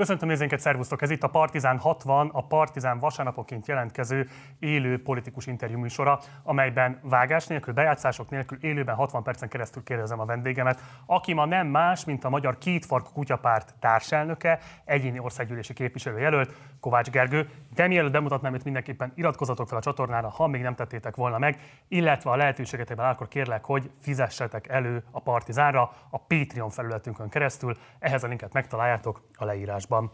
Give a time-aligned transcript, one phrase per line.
[0.00, 1.02] Köszöntöm nézőinket, szervusztok!
[1.02, 7.46] Ez itt a Partizán 60, a Partizán vasárnapoként jelentkező élő politikus interjú műsora, amelyben vágás
[7.46, 12.24] nélkül, bejátszások nélkül élőben 60 percen keresztül kérdezem a vendégemet, aki ma nem más, mint
[12.24, 17.48] a Magyar Kétfarkú Kutyapárt társelnöke, egyéni országgyűlési képviselőjelölt, Kovács Gergő.
[17.74, 21.58] De mielőtt bemutatnám őt, mindenképpen iratkozatok fel a csatornára, ha még nem tettétek volna meg,
[21.88, 27.76] illetve a lehetőséget akkor kérlek, hogy fizessetek elő a Partizánra a Patreon felületünkön keresztül.
[27.98, 30.10] Ehhez a linket megtaláljátok a leírásban adásban.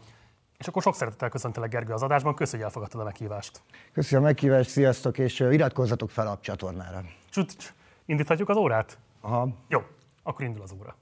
[0.57, 3.61] És akkor sok szeretettel köszöntelek Gergő az adásban, köszönjük, hogy elfogadtad a meghívást.
[3.93, 7.01] Köszönöm a meghívást, sziasztok, és iratkozzatok fel a csatornára.
[7.29, 7.73] Csut,
[8.05, 8.97] indíthatjuk az órát?
[9.21, 9.47] Aha.
[9.67, 9.81] Jó,
[10.23, 10.95] akkor indul az óra.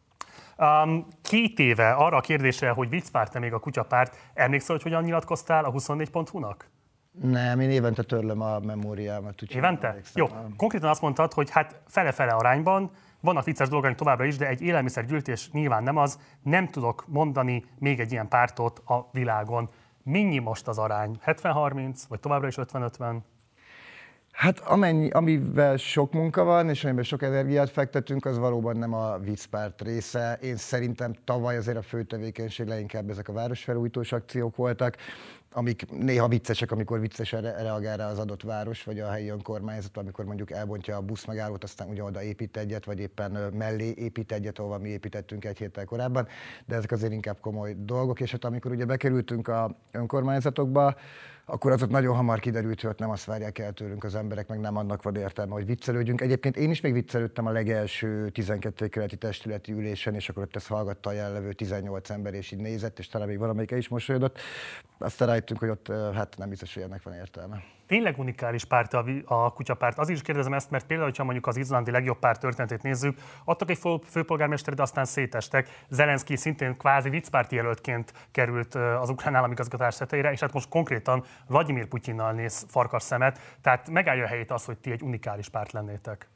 [0.58, 5.66] Um, két éve arra a kérdésre, hogy viccpárt-e még a kutyapárt, emlékszel, hogy hogyan nyilatkoztál
[5.66, 6.70] a 24.hu-nak?
[7.22, 9.42] Nem, én évente törlöm a memóriámat.
[9.42, 9.96] Évente?
[10.14, 12.92] Jó, konkrétan azt mondtad, hogy hát fele-fele arányban
[13.26, 16.20] vannak vicces dolgaink továbbra is, de egy élelmiszergyűjtés nyilván nem az.
[16.44, 19.70] Nem tudok mondani még egy ilyen pártot a világon.
[20.04, 21.20] Mennyi most az arány?
[21.26, 23.18] 70-30, vagy továbbra is 50-50?
[24.32, 29.18] Hát amennyi, amivel sok munka van, és amiben sok energiát fektetünk, az valóban nem a
[29.18, 30.38] viccpárt része.
[30.42, 34.96] Én szerintem tavaly azért a fő tevékenység leginkább ezek a városfelújítós akciók voltak
[35.56, 40.26] amik néha viccesek, amikor viccesen reagál rá az adott város, vagy a helyi önkormányzat, amikor
[40.26, 44.78] mondjuk elbontja a buszmegállót, aztán ugye oda épít egyet, vagy éppen mellé épít egyet, ahova
[44.78, 46.28] mi építettünk egy héttel korábban,
[46.66, 50.96] de ezek azért inkább komoly dolgok, és hát amikor ugye bekerültünk a önkormányzatokba,
[51.46, 54.48] akkor az ott nagyon hamar kiderült, hogy ott nem azt várják el tőlünk az emberek,
[54.48, 56.22] meg nem annak van értelme, hogy viccelődjünk.
[56.22, 60.68] Egyébként én is még viccelődtem a legelső 12 kerületi testületi ülésen, és akkor ott ezt
[60.68, 64.40] hallgatta a jellevő 18 ember, és így nézett, és talán még valamelyik is mosolyodott.
[64.98, 69.06] Aztán rájöttünk, hogy ott hát nem biztos, hogy ennek van értelme tényleg unikális párt a,
[69.26, 69.98] a kutyapárt.
[69.98, 73.70] Azért is kérdezem ezt, mert például, ha mondjuk az izlandi legjobb párt történetét nézzük, adtak
[73.70, 75.70] egy főpolgármester, de aztán szétestek.
[75.90, 81.88] Zelenszky szintén kvázi viccpárti jelöltként került az ukrán államigazgatás tetejére, és hát most konkrétan Vladimir
[81.88, 86.30] Putyinnal néz farkas szemet, tehát megállja a helyét az, hogy ti egy unikális párt lennétek.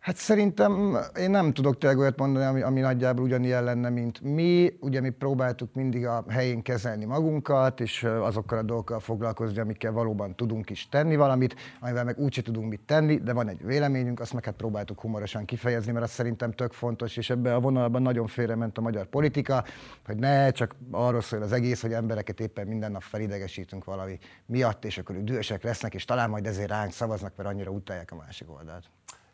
[0.00, 4.76] Hát szerintem én nem tudok tényleg olyat mondani, ami, ami nagyjából ugyanilyen lenne, mint mi.
[4.80, 10.36] Ugye mi próbáltuk mindig a helyén kezelni magunkat, és azokkal a dolgokkal foglalkozni, amikkel valóban
[10.36, 14.32] tudunk is tenni valamit, amivel meg úgyse tudunk mit tenni, de van egy véleményünk, azt
[14.32, 18.26] meg hát próbáltuk humorosan kifejezni, mert az szerintem tök fontos, és ebben a vonalban nagyon
[18.26, 19.64] félrement a magyar politika,
[20.06, 24.84] hogy ne csak arról szól az egész, hogy embereket éppen minden nap felidegesítünk valami miatt,
[24.84, 28.50] és akkor dühösek lesznek, és talán majd ezért ránk szavaznak, mert annyira utálják a másik
[28.50, 28.90] oldalt.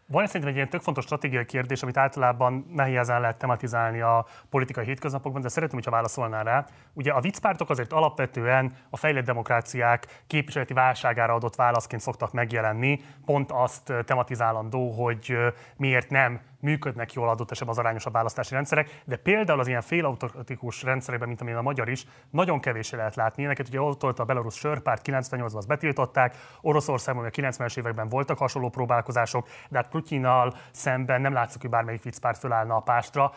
[0.09, 4.85] Van szerintem egy ilyen tök fontos stratégiai kérdés, amit általában nehézen lehet tematizálni a politikai
[4.85, 6.67] hétköznapokban, de szeretném, hogyha válaszolnál rá.
[6.93, 13.53] Ugye a viccpártok azért alapvetően a fejlett demokráciák képviseleti válságára adott válaszként szoktak megjelenni, pont
[13.53, 15.37] azt tematizálandó, hogy
[15.77, 20.83] miért nem működnek jól adott esetben az arányosabb választási rendszerek, de például az ilyen félautomatikus
[20.83, 23.43] rendszerekben, mint amilyen a magyar is, nagyon kevés lehet látni.
[23.43, 28.39] Ilyeneket ugye ott volt a belorusz sörpárt, 98-ban azt betiltották, Oroszországban a 90-es években voltak
[28.39, 33.33] hasonló próbálkozások, de hát Putyinnal szemben nem látszik, hogy bármelyik viccpárt fölállna a pástra.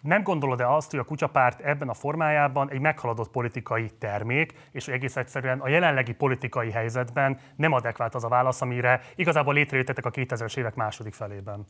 [0.00, 5.16] Nem gondolod-e azt, hogy a kutyapárt ebben a formájában egy meghaladott politikai termék, és egész
[5.16, 10.56] egyszerűen a jelenlegi politikai helyzetben nem adekvát az a válasz, amire igazából létrejöttetek a 2000-es
[10.56, 11.66] évek második felében?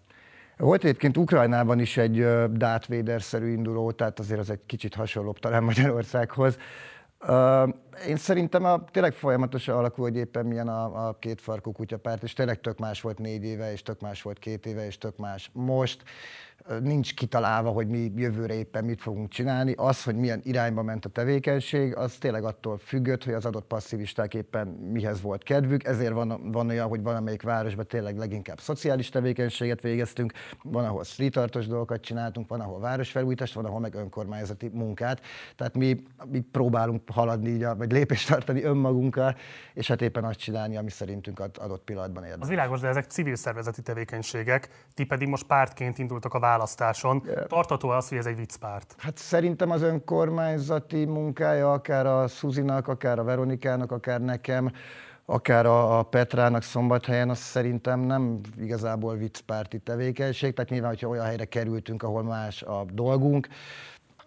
[0.59, 5.63] Volt egyébként Ukrajnában is egy Darth Vader-szerű induló, tehát azért az egy kicsit hasonlóbb talán
[5.63, 6.59] Magyarországhoz.
[8.07, 12.33] Én szerintem a, tényleg folyamatosan alakul, hogy éppen milyen a, a két farkú kutyapárt, és
[12.33, 15.51] tényleg tök más volt négy éve, és tök más volt két éve, és tök más
[15.53, 16.03] most
[16.81, 19.75] nincs kitalálva, hogy mi jövőre éppen mit fogunk csinálni.
[19.77, 24.35] Az, hogy milyen irányba ment a tevékenység, az tényleg attól függött, hogy az adott passzivisták
[24.35, 25.85] éppen mihez volt kedvük.
[25.85, 30.33] Ezért van, van olyan, hogy valamelyik városban tényleg leginkább szociális tevékenységet végeztünk,
[30.63, 35.21] van, ahol streetartos dolgokat csináltunk, van, ahol városfelújítást, van, ahol meg önkormányzati munkát.
[35.57, 39.37] Tehát mi, mi próbálunk haladni, így, vagy lépést tartani önmagunkkal,
[39.75, 42.45] és hát éppen azt csinálni, ami szerintünk adott pillanatban érdemes.
[42.45, 47.23] Az világos, de ezek civil szervezeti tevékenységek, ti pedig most pártként indultak a választáson.
[47.47, 48.95] Tartató az, hogy ez egy viccpárt?
[48.99, 54.73] Hát szerintem az önkormányzati munkája, akár a Szuzinak, akár a Veronikának, akár nekem,
[55.25, 60.55] akár a, Petrának szombathelyen, az szerintem nem igazából viccpárti tevékenység.
[60.55, 63.49] Tehát nyilván, hogyha olyan helyre kerültünk, ahol más a dolgunk,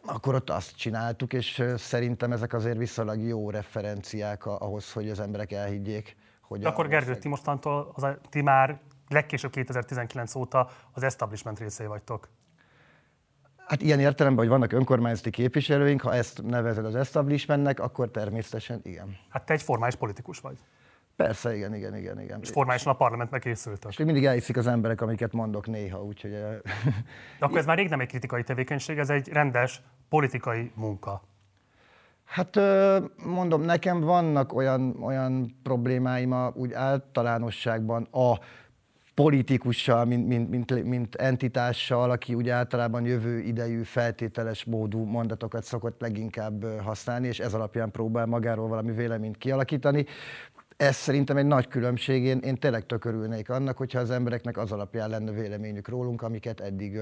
[0.06, 5.52] akkor ott azt csináltuk, és szerintem ezek azért viszonylag jó referenciák ahhoz, hogy az emberek
[5.52, 6.16] elhiggyék.
[6.42, 11.88] Hogy De akkor Gergő, ti mostantól, az, ti már legkésőbb 2019 óta az establishment részei
[11.88, 12.30] vagytok.
[13.68, 19.18] Hát ilyen értelemben, hogy vannak önkormányzati képviselőink, ha ezt nevezed az establishmentnek, akkor természetesen igen.
[19.30, 20.58] Hát te egy formális politikus vagy.
[21.22, 22.20] Persze, igen, igen, igen.
[22.20, 22.40] igen.
[22.42, 23.92] És formálisan a parlamentbe készültek.
[23.92, 26.32] És mindig elhiszik az emberek, amiket mondok néha, úgyhogy...
[27.40, 31.22] De akkor ez már rég nem egy kritikai tevékenység, ez egy rendes politikai munka.
[32.26, 32.60] Hát
[33.26, 38.40] mondom, nekem vannak olyan, olyan problémáim a, úgy általánosságban a
[39.14, 46.02] politikussal, mint, mint, mint, mint entitással, aki úgy általában jövő idejű, feltételes módú mondatokat szokott
[46.02, 50.06] leginkább használni, és ez alapján próbál magáról valami véleményt kialakítani.
[50.82, 52.24] Ez szerintem egy nagy különbség.
[52.24, 57.00] Én, én tényleg tökörülnék annak, hogyha az embereknek az alapján lenne véleményük rólunk, amiket eddig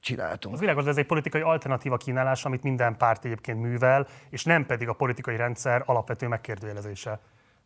[0.00, 0.54] csináltunk.
[0.54, 4.88] Az világos, ez egy politikai alternatíva kínálás, amit minden párt egyébként művel, és nem pedig
[4.88, 7.20] a politikai rendszer alapvető megkérdőjelezése.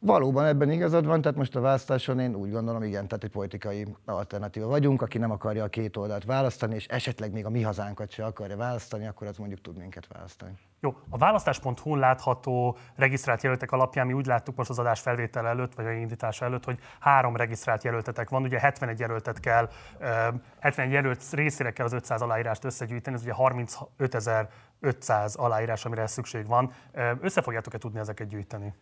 [0.04, 3.87] Valóban ebben igazad van, tehát most a választáson én úgy gondolom, igen, tehát egy politikai
[4.04, 8.10] alternatíva vagyunk, aki nem akarja a két oldalt választani, és esetleg még a mi hazánkat
[8.10, 10.52] se akarja választani, akkor az mondjuk tud minket választani.
[10.81, 15.75] Jó, a választás.hu látható regisztrált jelöltek alapján mi úgy láttuk most az adás felvétel előtt,
[15.75, 19.69] vagy a indítása előtt, hogy három regisztrált jelöltetek van, ugye 71 jelöltet kell,
[20.60, 26.72] 71 jelölt részére kell az 500 aláírást összegyűjteni, ez ugye 35.500 aláírás, amire szükség van.
[27.20, 28.75] Össze fogjátok-e tudni ezeket gyűjteni?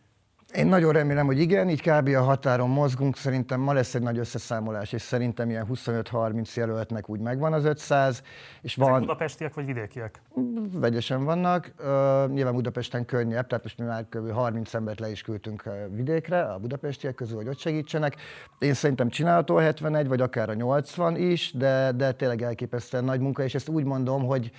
[0.55, 2.09] Én nagyon remélem, hogy igen, így kb.
[2.09, 7.21] a határon mozgunk, szerintem ma lesz egy nagy összeszámolás, és szerintem ilyen 25-30 jelöltnek úgy
[7.21, 8.23] megvan az 500.
[8.63, 9.01] És Ezek van...
[9.01, 10.23] budapestiek vagy vidékiek?
[10.73, 11.73] Vegyesen vannak.
[11.79, 11.85] Uh,
[12.33, 14.31] nyilván Budapesten könnyebb, tehát most mi már kb.
[14.31, 15.63] 30 embert le is küldtünk
[15.95, 18.17] vidékre, a budapestiek közül, hogy ott segítsenek.
[18.59, 23.21] Én szerintem csinálható a 71, vagy akár a 80 is, de, de tényleg elképesztően nagy
[23.21, 24.51] munka, és ezt úgy mondom, hogy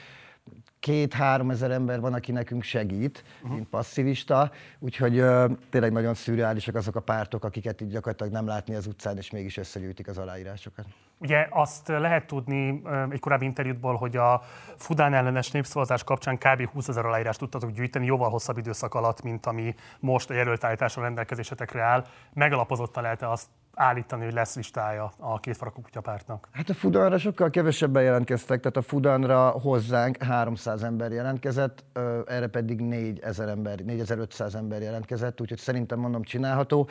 [0.81, 3.55] két-három ezer ember van, aki nekünk segít, uh-huh.
[3.55, 8.75] mint passzivista, úgyhogy uh, tényleg nagyon szürreálisak azok a pártok, akiket így gyakorlatilag nem látni
[8.75, 10.85] az utcán, és mégis összegyűjtik az aláírásokat.
[11.17, 14.41] Ugye azt lehet tudni egy korábbi interjútból, hogy a
[14.75, 16.69] Fudán ellenes népszavazás kapcsán kb.
[16.69, 21.81] 20 ezer aláírást tudtatok gyűjteni, jóval hosszabb időszak alatt, mint ami most a jelöltállításra rendelkezésetekre
[21.81, 22.05] áll.
[22.33, 26.47] Megalapozottan lehet-e azt állítani, hogy lesz listája a két farakú kutyapártnak?
[26.51, 31.83] Hát a Fudanra sokkal kevesebben jelentkeztek, tehát a Fudanra hozzánk 300 ember jelentkezett,
[32.25, 36.89] erre pedig 4000 ember, 4500 ember jelentkezett, úgyhogy szerintem mondom csinálható.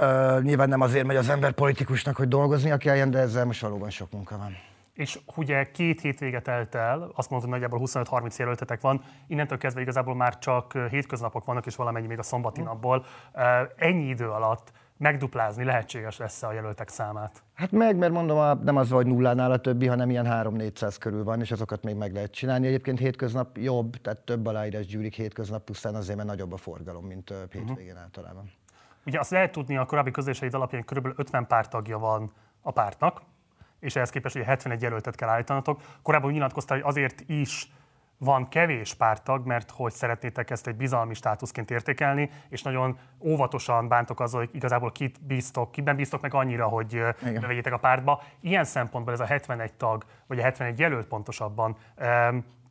[0.00, 3.90] Uh, nyilván nem azért megy az ember politikusnak, hogy dolgoznia kelljen, de ezzel most valóban
[3.90, 4.56] sok munka van.
[4.92, 9.80] És ugye két hétvége telt el, azt mondtam, hogy nagyjából 25-30 jelöltetek van, innentől kezdve
[9.80, 13.04] igazából már csak hétköznapok vannak, és valamennyi még a szombati napból.
[13.34, 13.42] Uh,
[13.76, 17.42] ennyi idő alatt megduplázni lehetséges lesz a jelöltek számát?
[17.54, 21.40] Hát meg, mert mondom, nem az, hogy nullánál a többi, hanem ilyen 3-400 körül van,
[21.40, 22.66] és azokat még meg lehet csinálni.
[22.66, 27.34] Egyébként hétköznap jobb, tehát több aláírás gyűlik hétköznap, pusztán azért, mert nagyobb a forgalom, mint
[27.50, 28.00] hétvégén uh-huh.
[28.00, 28.50] általában.
[29.06, 31.08] Ugye azt lehet tudni a korábbi közléseid alapján, kb.
[31.16, 32.30] 50 pártagja van
[32.62, 33.20] a pártnak,
[33.80, 35.80] és ehhez képest ugye 71 jelöltet kell állítanatok.
[36.02, 37.72] Korábban úgy nyilatkoztál, hogy azért is
[38.18, 44.20] van kevés pártag, mert hogy szeretnétek ezt egy bizalmi státuszként értékelni, és nagyon óvatosan bántok
[44.20, 47.40] azzal, hogy igazából kit bíztok, kiben bíztok meg annyira, hogy Igen.
[47.40, 48.22] bevegyétek a pártba.
[48.40, 51.76] Ilyen szempontból ez a 71 tag, vagy a 71 jelölt pontosabban,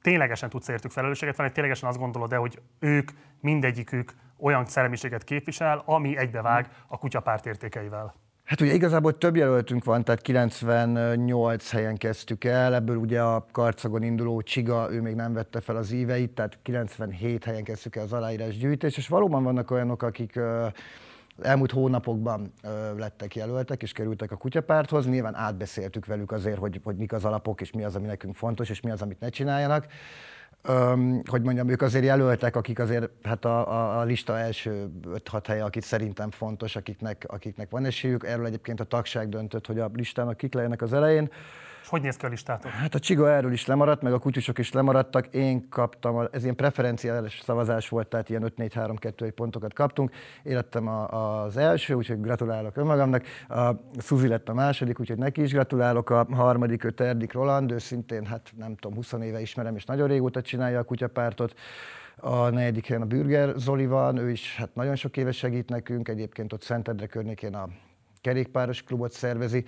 [0.02, 3.12] ténylegesen tudsz értük felelősséget venni, ténylegesen azt gondolod de hogy ők,
[3.42, 8.25] mindegyikük olyan szellemiséget képvisel, ami egybevág a kutyapárt értékeivel.
[8.46, 14.04] Hát ugye igazából több jelöltünk van, tehát 98 helyen kezdtük el, ebből ugye a karcagon
[14.04, 18.14] induló Csiga, ő még nem vette fel az íveit, tehát 97 helyen kezdtük el az
[18.14, 20.40] aláírás gyűjtés, és valóban vannak olyanok, akik
[21.42, 22.54] elmúlt hónapokban
[22.98, 25.06] lettek jelöltek és kerültek a kutyapárthoz.
[25.06, 28.70] Nyilván átbeszéltük velük azért, hogy, hogy mik az alapok, és mi az, ami nekünk fontos,
[28.70, 29.88] és mi az, amit ne csináljanak
[30.68, 34.90] öm, hogy mondjam, ők azért jelöltek, akik azért hát a, a, a lista első
[35.32, 38.26] 5-6 helye, akik szerintem fontos, akiknek, akiknek van esélyük.
[38.26, 41.30] Erről egyébként a tagság döntött, hogy a listának kik legyenek az elején.
[41.86, 42.72] És hogy néz ki a listátok?
[42.72, 45.28] Hát a Csiga erről is lemaradt, meg a kutyusok is lemaradtak.
[45.28, 50.12] Én kaptam, ez ilyen preferenciális szavazás volt, tehát ilyen 5-4-3-2-1 pontokat kaptunk.
[50.44, 53.24] Én lettem a, az első, úgyhogy gratulálok önmagamnak.
[53.50, 56.10] A Suzi lett a második, úgyhogy neki is gratulálok.
[56.10, 60.08] A harmadik, ő Terdik Roland, ő szintén, hát nem tudom, 20 éve ismerem, és nagyon
[60.08, 61.54] régóta csinálja a kutyapártot.
[62.16, 66.08] A negyedik helyen a Bürger Zoli van, ő is hát nagyon sok éve segít nekünk,
[66.08, 67.68] egyébként ott Szentendre környékén a
[68.22, 69.66] kerékpáros klubot szervezi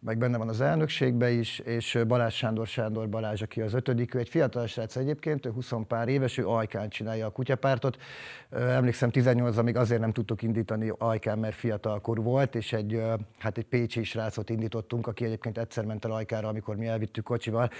[0.00, 4.18] meg benne van az elnökségbe is, és Balázs Sándor Sándor Balázs, aki az ötödik, ő
[4.18, 7.96] egy fiatal srác egyébként, ő 20 pár éves, ő Ajkán csinálja a kutyapártot.
[8.50, 13.02] Emlékszem 18 amíg azért nem tudtuk indítani Ajkán, mert fiatalkor volt, és egy,
[13.38, 17.70] hát egy pécsi srácot indítottunk, aki egyébként egyszer ment el Ajkára, amikor mi elvittük kocsival,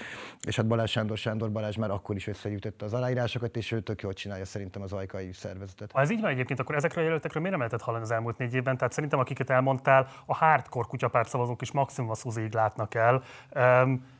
[0.47, 4.01] és hát Balázs Sándor Sándor Balázs már akkor is összegyűjtötte az aláírásokat, és ő tök
[4.01, 5.91] jól csinálja szerintem az ajkai szervezetet.
[5.91, 8.37] Ha ez így van egyébként, akkor ezekről a jelöltekről miért nem lehetett hallani az elmúlt
[8.37, 8.77] négy évben?
[8.77, 13.23] Tehát szerintem, akiket elmondtál, a hardcore kutyapárt szavazók is maximum Szuzig látnak el.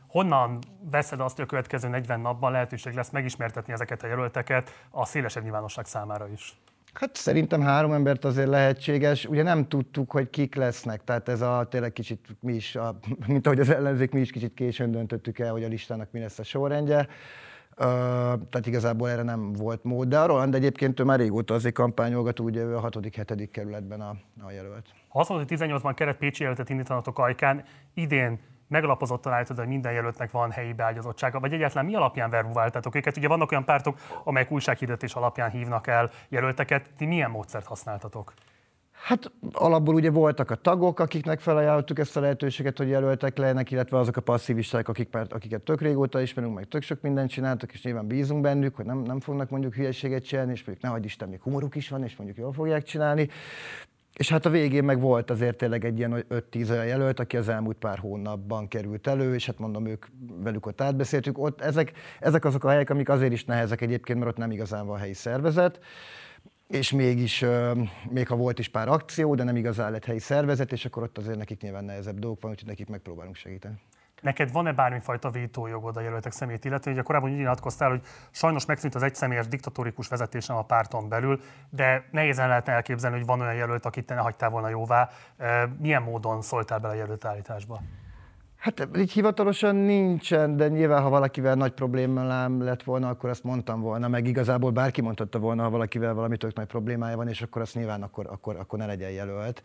[0.06, 0.58] Honnan
[0.90, 5.42] veszed azt, hogy a következő 40 napban lehetőség lesz megismertetni ezeket a jelölteket a szélesebb
[5.42, 6.58] nyilvánosság számára is?
[6.92, 9.24] Hát szerintem három embert azért lehetséges.
[9.24, 13.46] Ugye nem tudtuk, hogy kik lesznek, tehát ez a tényleg kicsit mi is, a, mint
[13.46, 16.42] ahogy az ellenzék, mi is kicsit későn döntöttük el, hogy a listának mi lesz a
[16.42, 17.08] sorrendje.
[17.76, 20.08] tehát igazából erre nem volt mód.
[20.08, 23.48] De a Roland egyébként ő már régóta azért kampányolgat, ugye ő a 6.-7.
[23.52, 24.16] kerületben a,
[24.46, 24.86] a jelölt.
[25.10, 27.64] Ha azt mondod, hogy 18-ban keret Pécsi jelöltet indítanatok ajkán,
[27.94, 33.16] idén megalapozottan állítod, hogy minden jelöltnek van helyi beágyazottsága, vagy egyáltalán mi alapján verbuváltatok őket?
[33.16, 38.32] Ugye vannak olyan pártok, amelyek újsághirdetés alapján hívnak el jelölteket, ti milyen módszert használtatok?
[39.02, 43.98] Hát alapból ugye voltak a tagok, akiknek felajánlottuk ezt a lehetőséget, hogy jelöltek legyenek, illetve
[43.98, 48.06] azok a passzívisták, akik, akiket tök régóta ismerünk, meg tök sok mindent csináltak, és nyilván
[48.06, 51.74] bízunk bennük, hogy nem, nem fognak mondjuk hülyeséget csinálni, és mondjuk nehogy Isten, még humoruk
[51.74, 53.28] is van, és mondjuk jól fogják csinálni.
[54.20, 57.48] És hát a végén meg volt azért tényleg egy ilyen 5-10 olyan jelölt, aki az
[57.48, 60.06] elmúlt pár hónapban került elő, és hát mondom, ők
[60.42, 61.38] velük ott átbeszéltük.
[61.38, 64.86] Ott ezek, ezek azok a helyek, amik azért is nehezek egyébként, mert ott nem igazán
[64.86, 65.80] van helyi szervezet
[66.68, 67.44] és mégis,
[68.10, 71.18] még ha volt is pár akció, de nem igazán lett helyi szervezet, és akkor ott
[71.18, 73.74] azért nekik nyilván nehezebb dolgok van, úgyhogy nekik megpróbálunk segíteni.
[74.20, 76.90] Neked van-e bármifajta vétójogod a jelöltek szemét illetve?
[76.90, 78.00] Ugye korábban úgy nyilatkoztál, hogy
[78.30, 83.40] sajnos megszűnt az egyszemélyes diktatórikus vezetésem a párton belül, de nehézen lehetne elképzelni, hogy van
[83.40, 85.08] olyan jelölt, akit te ne hagytál volna jóvá.
[85.78, 87.80] Milyen módon szóltál bele a jelölt állításba?
[88.60, 93.80] Hát így hivatalosan nincsen, de nyilván, ha valakivel nagy problémám lett volna, akkor azt mondtam
[93.80, 97.62] volna, meg igazából bárki mondhatta volna, ha valakivel valami tök nagy problémája van, és akkor
[97.62, 99.62] azt nyilván akkor, akkor, akkor ne legyen jelölt.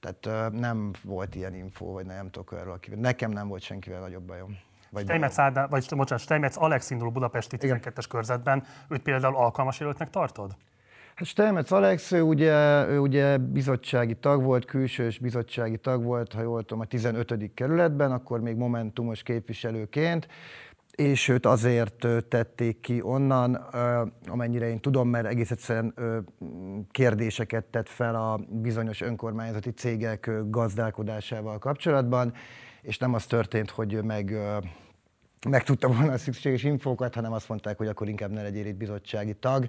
[0.00, 2.98] Tehát nem volt ilyen info, vagy nem tudok erről, akivel.
[2.98, 4.58] Nekem nem volt senkivel nagyobb bajom.
[4.90, 10.10] Vagy Steinmetz, Ádám, vagy bocsánat, Steinmetz Alex indul Budapesti 12-es körzetben, őt például alkalmas jelöltnek
[10.10, 10.56] tartod?
[11.16, 16.42] Hát Stelmec Alex, ő ugye, ő ugye bizottsági tag volt, külsős bizottsági tag volt, ha
[16.42, 17.54] jól tudom, a 15.
[17.54, 20.28] kerületben, akkor még momentumos képviselőként,
[20.96, 23.54] és őt azért tették ki onnan,
[24.26, 25.94] amennyire én tudom, mert egész egyszerűen
[26.90, 32.32] kérdéseket tett fel a bizonyos önkormányzati cégek gazdálkodásával kapcsolatban,
[32.82, 34.38] és nem az történt, hogy meg
[35.48, 38.76] meg tudta volna a szükséges infókat, hanem azt mondták, hogy akkor inkább ne legyél itt
[38.76, 39.66] bizottsági tag.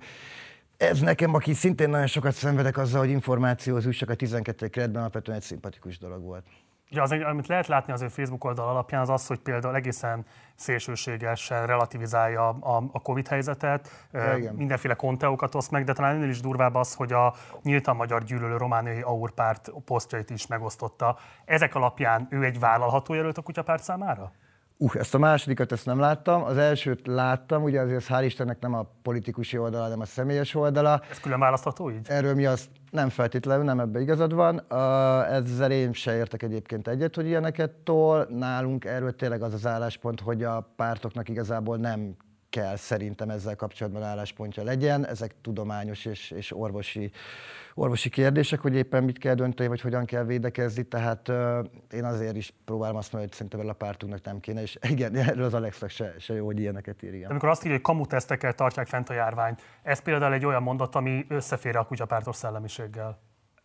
[0.77, 5.37] Ez nekem, aki szintén nagyon sokat szenvedek azzal, hogy információhoz jussak a 12 keretben, alapvetően
[5.37, 6.45] egy szimpatikus dolog volt.
[6.89, 10.25] Ja, az, amit lehet látni az ő Facebook oldal alapján, az az, hogy például egészen
[10.55, 14.55] szélsőségesen relativizálja a, a Covid helyzetet, Igen.
[14.55, 18.57] mindenféle konteókat oszt meg, de talán ennél is durvább az, hogy a nyíltan magyar gyűlölő
[18.57, 21.17] romániai aurpárt posztjait is megosztotta.
[21.45, 24.31] Ezek alapján ő egy vállalható jelölt a kutyapárt számára?
[24.79, 28.73] Uh, ezt a másodikat ezt nem láttam, az elsőt láttam, ugye azért hál' Istennek nem
[28.73, 31.01] a politikusi oldala, hanem a személyes oldala.
[31.11, 32.07] Ez külön választható így?
[32.09, 34.71] Erről mi azt nem feltétlenül, nem ebbe igazad van.
[35.29, 38.27] Ezzel én se értek egyébként egyet, hogy ilyeneket tol.
[38.29, 42.15] Nálunk erről tényleg az az álláspont, hogy a pártoknak igazából nem
[42.49, 45.07] kell szerintem ezzel kapcsolatban álláspontja legyen.
[45.07, 47.11] Ezek tudományos és, és orvosi,
[47.73, 50.83] orvosi kérdések, hogy éppen mit kell dönteni, vagy hogyan kell védekezni.
[50.83, 54.77] Tehát uh, én azért is próbálom azt mondani, hogy szerintem a pártunknak nem kéne, és
[54.89, 57.13] igen, erről az Alexnak se, se jó, hogy ilyeneket ír.
[57.13, 57.29] Igen.
[57.29, 61.25] Amikor azt írja, hogy kamutesztekkel tartják fent a járványt, ez például egy olyan mondat, ami
[61.29, 63.19] összefér a kutyapártos szellemiséggel.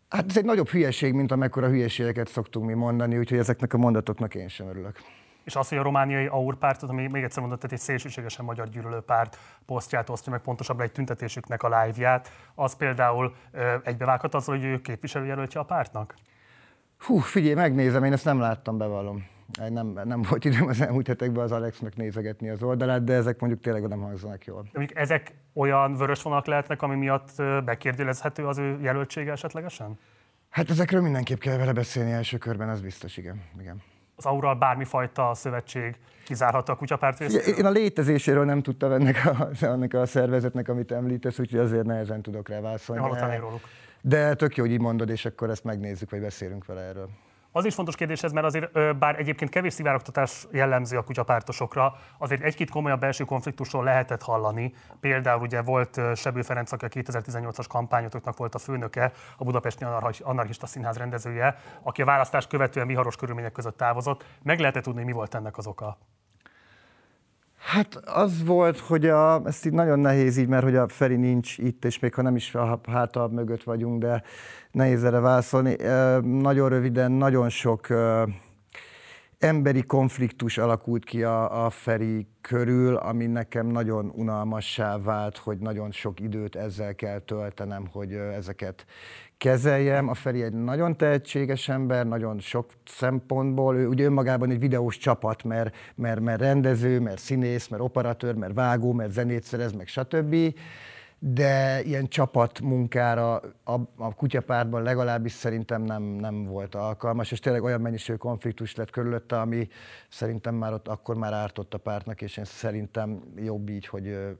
[0.09, 4.35] Hát ez egy nagyobb hülyeség, mint amekkora hülyeségeket szoktunk mi mondani, úgyhogy ezeknek a mondatoknak
[4.35, 4.97] én sem örülök.
[5.45, 8.69] És az, hogy a romániai AUR pártot, ami még egyszer mondott, tehát egy szélsőségesen magyar
[8.69, 13.35] gyűlölő párt posztját osztja meg pontosabban egy tüntetésüknek a live-ját, az például
[13.83, 16.15] egybevághat azzal, hogy ő képviselőjelöltje a pártnak?
[16.99, 19.27] Hú, figyelj, megnézem, én ezt nem láttam, bevallom.
[19.69, 23.63] Nem, nem volt időm az elmúlt hetekben az Alexnek nézegetni az oldalát, de ezek mondjuk
[23.63, 24.67] tényleg nem hangzanak jól.
[24.73, 29.99] De ezek olyan vörös vonalak lehetnek, ami miatt bekérdőjelezhető az ő jelöltsége esetlegesen?
[30.51, 33.43] Hát ezekről mindenképp kell vele beszélni első körben, az biztos, igen.
[33.61, 33.83] igen
[34.17, 37.55] az Aurral bármifajta szövetség kizárhatta a kutyapárt részéről?
[37.55, 42.23] Én a létezéséről nem tudtam ennek a, ennek a szervezetnek, amit említesz, úgyhogy azért nehezen
[42.23, 43.03] tudok rá válaszolni.
[44.01, 47.09] De tök jó, hogy így mondod, és akkor ezt megnézzük, vagy beszélünk vele erről.
[47.55, 52.43] Az is fontos kérdés ez, mert azért, bár egyébként kevés szivárogtatás jellemző a kutyapártosokra, azért
[52.43, 54.75] egy-két komolyabb belső konfliktusról lehetett hallani.
[55.01, 59.85] Például ugye volt Sebő Ferenc, aki a 2018-as kampányotoknak volt a főnöke, a Budapesti
[60.23, 64.25] Anarchista Színház rendezője, aki a választás követően viharos körülmények között távozott.
[64.43, 65.99] Meg lehetett tudni, mi volt ennek az oka?
[67.65, 71.59] Hát az volt, hogy a, ezt így nagyon nehéz így, mert hogy a Feri nincs
[71.59, 74.23] itt, és még ha nem is a hátal mögött vagyunk, de
[74.71, 75.77] nehéz erre válaszolni.
[76.23, 77.87] Nagyon röviden, nagyon sok
[79.39, 85.91] emberi konfliktus alakult ki a, a Feri körül, ami nekem nagyon unalmassá vált, hogy nagyon
[85.91, 88.87] sok időt ezzel kell töltenem, hogy ezeket
[89.43, 90.09] kezeljem.
[90.09, 93.77] A Feri egy nagyon tehetséges ember, nagyon sok szempontból.
[93.77, 98.55] Ő ugye önmagában egy videós csapat, mert, mert, mert rendező, mert színész, mert operatőr, mert
[98.55, 100.55] vágó, mert zenét szerez, meg stb
[101.19, 103.35] de ilyen csapatmunkára
[103.65, 108.91] a, a kutyapártban legalábbis szerintem nem, nem volt alkalmas, és tényleg olyan mennyiségű konfliktus lett
[108.91, 109.69] körülötte, ami
[110.09, 114.37] szerintem már ott akkor már ártott a pártnak, és én szerintem jobb így, hogy ő,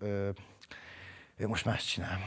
[1.37, 2.19] ő, most más csinál.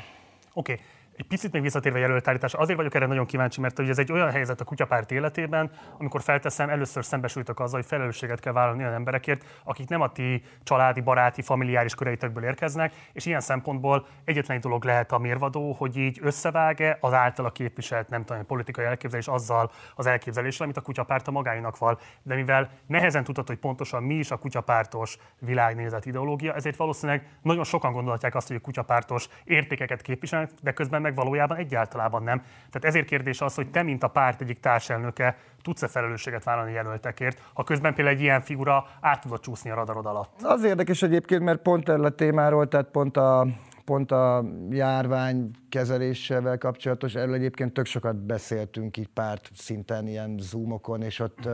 [0.54, 0.86] Oké, okay.
[1.18, 4.62] Egy picit még visszatérve jelöltállítás, azért vagyok erre nagyon kíváncsi, mert ez egy olyan helyzet
[4.62, 9.88] a kutyapárt életében, amikor felteszem, először szembesültök azzal, hogy felelősséget kell vállalni olyan emberekért, akik
[9.90, 15.12] nem a ti családi, baráti, familiáris köreitekből érkeznek, és ilyen szempontból egyetlen egy dolog lehet
[15.12, 20.64] a mérvadó, hogy így összevág-e az általa képviselt, nem tudom, politikai elképzelés azzal az elképzeléssel,
[20.64, 22.00] amit a kutyapárt a magáinak val.
[22.24, 27.64] De mivel nehezen tudható, hogy pontosan mi is a kutyapártos világnézet ideológia, ezért valószínűleg nagyon
[27.64, 32.40] sokan gondolhatják azt, hogy a kutyapártos értékeket képviselnek, de közben meg valójában egyáltalán nem.
[32.70, 37.42] Tehát ezért kérdés az, hogy te, mint a párt egyik társelnöke, tudsz-e felelősséget vállalni jelöltekért,
[37.54, 40.42] ha közben például egy ilyen figura át tudod csúszni a radarod alatt?
[40.42, 43.48] Az érdekes egyébként, mert pont erről a témáról, tehát pont a,
[43.86, 51.02] pont a járvány kezelésével kapcsolatos, erről egyébként tök sokat beszéltünk itt párt szinten, ilyen zoomokon,
[51.02, 51.50] és ott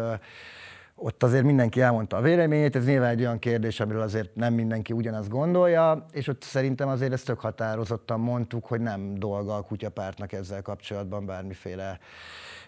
[1.03, 4.93] ott azért mindenki elmondta a véleményét, ez nyilván egy olyan kérdés, amiről azért nem mindenki
[4.93, 10.31] ugyanazt gondolja, és ott szerintem azért ezt tök határozottan mondtuk, hogy nem dolga a kutyapártnak
[10.31, 11.99] ezzel kapcsolatban bármiféle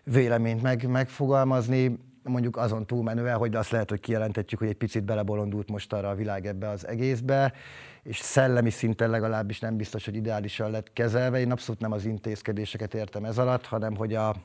[0.03, 5.69] véleményt meg, megfogalmazni, mondjuk azon túlmenően, hogy azt lehet, hogy kijelentetjük, hogy egy picit belebolondult
[5.69, 7.53] most arra a világ ebbe az egészbe,
[8.03, 11.39] és szellemi szinten legalábbis nem biztos, hogy ideálisan lett kezelve.
[11.39, 14.35] Én abszolút nem az intézkedéseket értem ez alatt, hanem hogy a,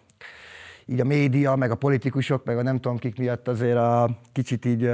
[0.90, 4.64] így a média, meg a politikusok, meg a nem tudom kik miatt azért a kicsit
[4.64, 4.90] így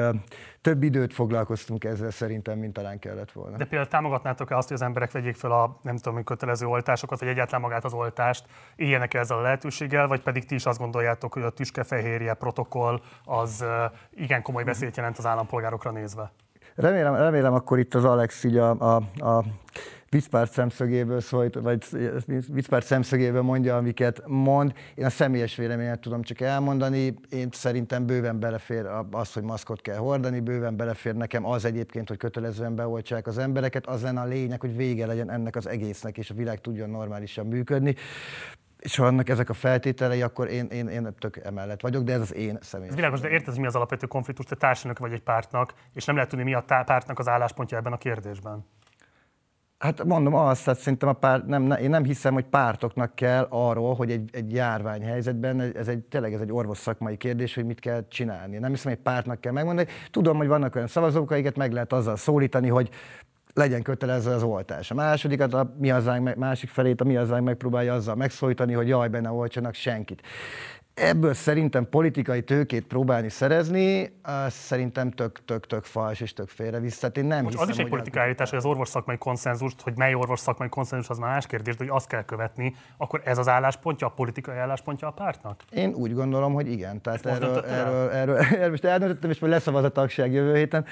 [0.60, 3.56] több időt foglalkoztunk ezzel szerintem, mint talán kellett volna.
[3.56, 7.28] De például támogatnátok-e azt, hogy az emberek vegyék fel a nem tudom, kötelező oltásokat, vagy
[7.28, 8.44] egyáltalán magát az oltást,
[8.76, 13.00] éljenek -e ezzel a lehetőséggel, vagy pedig ti is azt gondoljátok, hogy a tüskefehérje protokoll
[13.24, 13.64] az
[14.14, 16.32] igen komoly veszélyt jelent az állampolgárokra nézve?
[16.74, 18.94] Remélem, remélem akkor itt az Alex így a, a,
[19.26, 19.44] a
[20.14, 21.84] viccpárt szemszögéből szólt, vagy
[22.48, 24.72] viccpárt szemszögéből mondja, amiket mond.
[24.94, 27.14] Én a személyes véleményet tudom csak elmondani.
[27.30, 32.16] Én szerintem bőven belefér az, hogy maszkot kell hordani, bőven belefér nekem az egyébként, hogy
[32.16, 33.86] kötelezően beoltsák az embereket.
[33.86, 37.46] Az lenne a lényeg, hogy vége legyen ennek az egésznek, és a világ tudjon normálisan
[37.46, 37.94] működni
[38.78, 42.20] és ha annak ezek a feltételei, akkor én, én, én tök emellett vagyok, de ez
[42.20, 42.88] az én személy.
[42.88, 46.14] Ez világos, de érted, mi az alapvető konfliktus, te társadalmak vagy egy pártnak, és nem
[46.14, 48.64] lehet tudni, mi a pártnak az álláspontja ebben a kérdésben.
[49.84, 53.94] Hát mondom azt, tehát szerintem a párt, nem, én nem hiszem, hogy pártoknak kell arról,
[53.94, 58.04] hogy egy, egy járványhelyzetben, ez egy, tényleg ez egy orvos szakmai kérdés, hogy mit kell
[58.08, 58.58] csinálni.
[58.58, 59.88] Nem hiszem, hogy pártnak kell megmondani.
[60.10, 62.90] Tudom, hogy vannak olyan szavazók, akiket meg lehet azzal szólítani, hogy
[63.54, 64.90] legyen kötelező az oltás.
[64.90, 69.08] A másodikat, a mi hazánk, másik felét a mi hazánk megpróbálja azzal megszólítani, hogy jaj,
[69.08, 70.22] benne oltsanak senkit
[70.94, 76.98] ebből szerintem politikai tőkét próbálni szerezni, az szerintem tök, tök, tök fals és tök félrevisz.
[76.98, 79.80] Tehát én nem Most hiszem, az is egy politikai állítás, hogy az orvos szakmai konszenzust,
[79.80, 83.38] hogy mely orvos szakmai konszenzus, az más kérdés, de hogy azt kell követni, akkor ez
[83.38, 85.62] az álláspontja, a politikai álláspontja a pártnak?
[85.70, 87.00] Én úgy gondolom, hogy igen.
[87.00, 90.84] Tehát erről, erről, erről, erről, most eldöntöttem, és majd leszavaz a tagság jövő héten.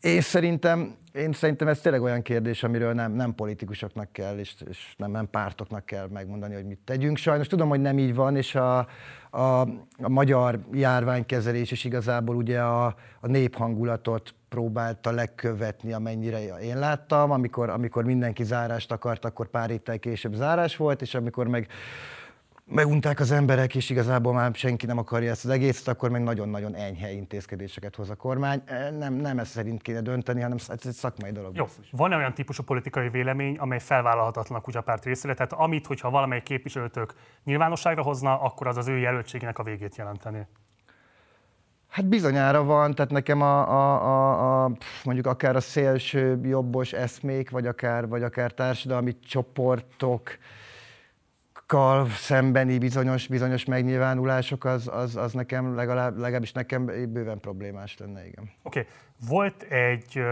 [0.00, 4.94] Én szerintem, én szerintem ez tényleg olyan kérdés, amiről nem, nem politikusoknak kell, és, és
[4.96, 7.16] nem, nem pártoknak kell megmondani, hogy mit tegyünk.
[7.16, 8.86] Sajnos tudom, hogy nem így van, és a,
[9.34, 9.60] a,
[10.02, 12.84] a magyar járványkezelés is igazából ugye a,
[13.20, 17.30] a néphangulatot próbálta legkövetni, amennyire én láttam.
[17.30, 21.68] Amikor, amikor mindenki zárást akart, akkor pár héttel később zárás volt, és amikor meg
[22.64, 26.74] megunták az emberek, és igazából már senki nem akarja ezt az egészet, akkor meg nagyon-nagyon
[26.74, 28.62] enyhe intézkedéseket hoz a kormány.
[28.64, 31.56] E, nem, nem ez szerint kéne dönteni, hanem ez egy szakmai dolog.
[31.56, 35.34] Jó, van-e olyan típusú politikai vélemény, amely felvállalhatatlan a kutyapárt részére?
[35.34, 40.46] Tehát amit, hogyha valamelyik képviselőtök nyilvánosságra hozna, akkor az az ő jelöltségének a végét jelenteni?
[41.88, 44.70] Hát bizonyára van, tehát nekem a, a, a, a
[45.04, 50.38] mondjuk akár a szélső jobbos eszmék, vagy akár, vagy akár társadalmi csoportok,
[51.74, 58.26] kal szembeni bizonyos, bizonyos megnyilvánulások, az, az, az nekem legalább, legalábbis nekem bőven problémás lenne,
[58.26, 58.50] igen.
[58.62, 58.92] Oké, okay.
[59.28, 60.22] volt egy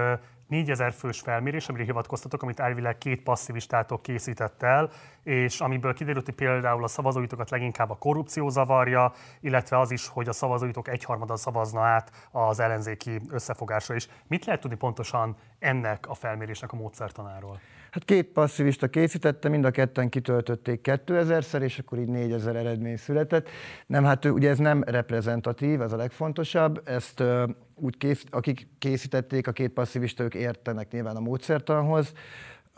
[0.48, 4.90] 4000 fős felmérés, amire hivatkoztatok, amit elvileg két passzivistától készített el,
[5.22, 10.28] és amiből kiderült, hogy például a szavazóitokat leginkább a korrupció zavarja, illetve az is, hogy
[10.28, 14.08] a szavazóitok egyharmada szavazna át az ellenzéki összefogásra is.
[14.26, 17.60] Mit lehet tudni pontosan ennek a felmérésnek a módszertanáról?
[17.92, 23.48] Hát két passzivista készítette, mind a ketten kitöltötték 2000-szer, és akkor így 4000 eredmény született.
[23.86, 26.82] Nem, hát ugye ez nem reprezentatív, ez a legfontosabb.
[26.84, 27.22] Ezt
[27.74, 32.12] úgy kész, akik készítették, a két passzivista, ők értenek nyilván a módszertanhoz.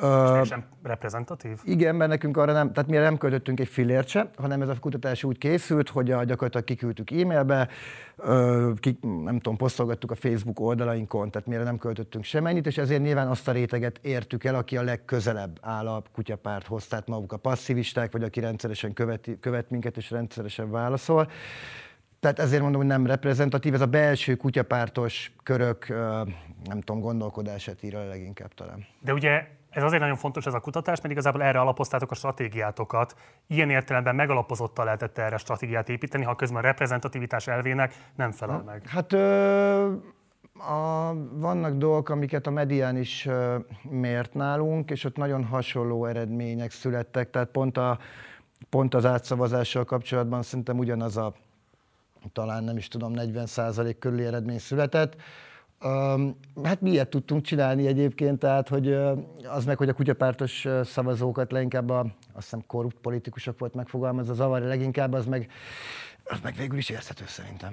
[0.03, 1.61] Uh, sem reprezentatív?
[1.65, 4.79] Igen, mert nekünk arra nem, tehát mi nem költöttünk egy fillért se, hanem ez a
[4.81, 7.69] kutatás úgy készült, hogy a, gyakorlatilag kiküldtük e-mailbe,
[8.17, 13.03] uh, ki, nem tudom, posztolgattuk a Facebook oldalainkon, tehát mire nem költöttünk semennyit, és ezért
[13.03, 17.37] nyilván azt a réteget értük el, aki a legközelebb áll a kutyapárthoz, tehát maguk a
[17.37, 21.29] passzívisták, vagy aki rendszeresen követ, követ minket és rendszeresen válaszol.
[22.21, 25.89] Tehát ezért mondom, hogy nem reprezentatív, ez a belső kutyapártos körök,
[26.65, 28.87] nem tudom, gondolkodását ír a leginkább talán.
[29.01, 33.17] De ugye ez azért nagyon fontos ez a kutatás, mert igazából erre alapoztátok a stratégiátokat.
[33.47, 38.89] Ilyen értelemben megalapozottan lehetett erre stratégiát építeni, ha közben a reprezentativitás elvének nem felel meg.
[38.89, 39.93] Hát ö,
[40.59, 46.71] a, vannak dolgok, amiket a medián is ö, mért nálunk, és ott nagyon hasonló eredmények
[46.71, 47.99] születtek, tehát pont, a,
[48.71, 51.33] pont az átszavazással kapcsolatban szerintem ugyanaz a
[52.33, 55.17] talán nem is tudom, 40% körüli eredmény született.
[56.63, 58.93] Hát mi ilyet tudtunk csinálni egyébként, tehát hogy
[59.49, 62.01] az meg, hogy a kutyapártos szavazókat leginkább a,
[62.33, 65.51] azt hiszem korrupt politikusok volt megfogalmazva, zavarja leginkább, az meg,
[66.25, 67.73] az meg végül is érthető szerintem.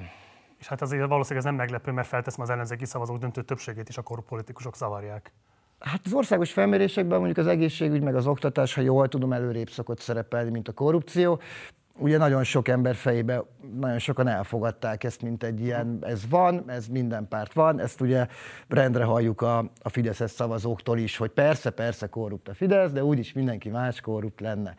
[0.59, 3.97] És hát azért valószínűleg ez nem meglepő, mert felteszem az ellenzéki szavazók döntő többségét is
[3.97, 5.33] a korrupt politikusok zavarják.
[5.79, 9.99] Hát az országos felmérésekben mondjuk az egészségügy meg az oktatás, ha jól tudom, előrébb szokott
[9.99, 11.39] szerepelni, mint a korrupció
[11.97, 13.43] ugye nagyon sok ember fejébe,
[13.79, 18.27] nagyon sokan elfogadták ezt, mint egy ilyen, ez van, ez minden párt van, ezt ugye
[18.67, 23.33] rendre halljuk a, a Fideszes szavazóktól is, hogy persze, persze korrupt a Fidesz, de úgyis
[23.33, 24.75] mindenki más korrupt lenne.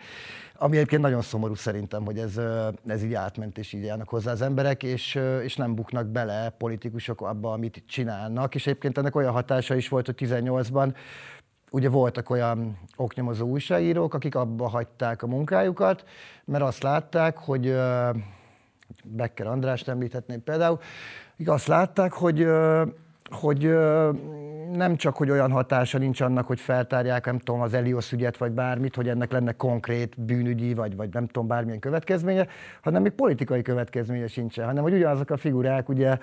[0.55, 2.41] Ami egyébként nagyon szomorú szerintem, hogy ez,
[2.87, 7.21] ez így átment, és így állnak hozzá az emberek, és, és nem buknak bele politikusok
[7.21, 10.95] abba, amit csinálnak, és egyébként ennek olyan hatása is volt, hogy 18-ban
[11.73, 16.05] ugye voltak olyan oknyomozó újságírók, akik abba hagyták a munkájukat,
[16.45, 17.77] mert azt látták, hogy
[19.05, 20.79] Becker Andrást említhetném például,
[21.33, 22.47] akik azt látták, hogy
[23.33, 23.75] hogy
[24.73, 28.53] nem csak, hogy olyan hatása nincs annak, hogy feltárják, nem tudom, az Elios ügyet, vagy
[28.53, 32.47] bármit, hogy ennek lenne konkrét bűnügyi, vagy, vagy nem tudom, bármilyen következménye,
[32.83, 36.19] hanem még politikai következménye sincsen, hanem hogy ugyanazok a figurák ugye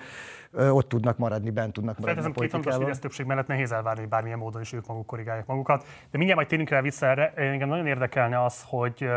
[0.52, 2.86] ott tudnak maradni, bent tudnak maradni a politikában.
[2.86, 5.82] Két többség mellett nehéz elvárni, hogy bármilyen módon is ők maguk korrigálják magukat.
[5.82, 7.32] De mindjárt majd térünk rá vissza erre.
[7.34, 9.08] Engem nagyon érdekelne az, hogy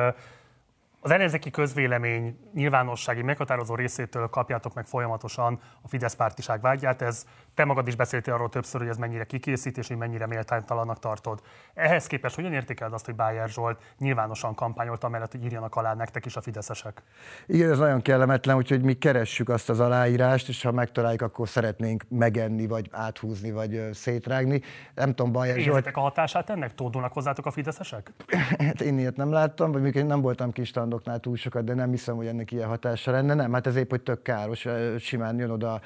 [1.04, 7.02] az ellenzéki közvélemény nyilvánossági meghatározó részétől kapjátok meg folyamatosan a Fidesz pártiság vágyát.
[7.02, 11.00] Ez te magad is beszéltél arról többször, hogy ez mennyire kikészít és hogy mennyire méltánytalannak
[11.00, 11.42] tartod.
[11.74, 16.26] Ehhez képest hogyan értékeled azt, hogy Bájer Zsolt nyilvánosan kampányolta mellett, hogy írjanak alá nektek
[16.26, 17.04] is a fideszesek?
[17.46, 22.04] Igen, ez nagyon kellemetlen, úgyhogy mi keressük azt az aláírást, és ha megtaláljuk, akkor szeretnénk
[22.10, 24.62] megenni, vagy áthúzni, vagy szétrágni.
[24.96, 25.88] Nem tudom, Bájer Zsolt...
[25.88, 26.74] a hatását ennek?
[26.74, 28.12] Tódulnak hozzátok a fideszesek?
[28.68, 31.90] hát én ilyet nem láttam, vagy még nem voltam kis standoknál túl sokat, de nem
[31.90, 33.34] hiszem, hogy ennek ilyen hatása lenne.
[33.34, 35.82] Nem, hát ez épp, hogy tök káros, simán jön oda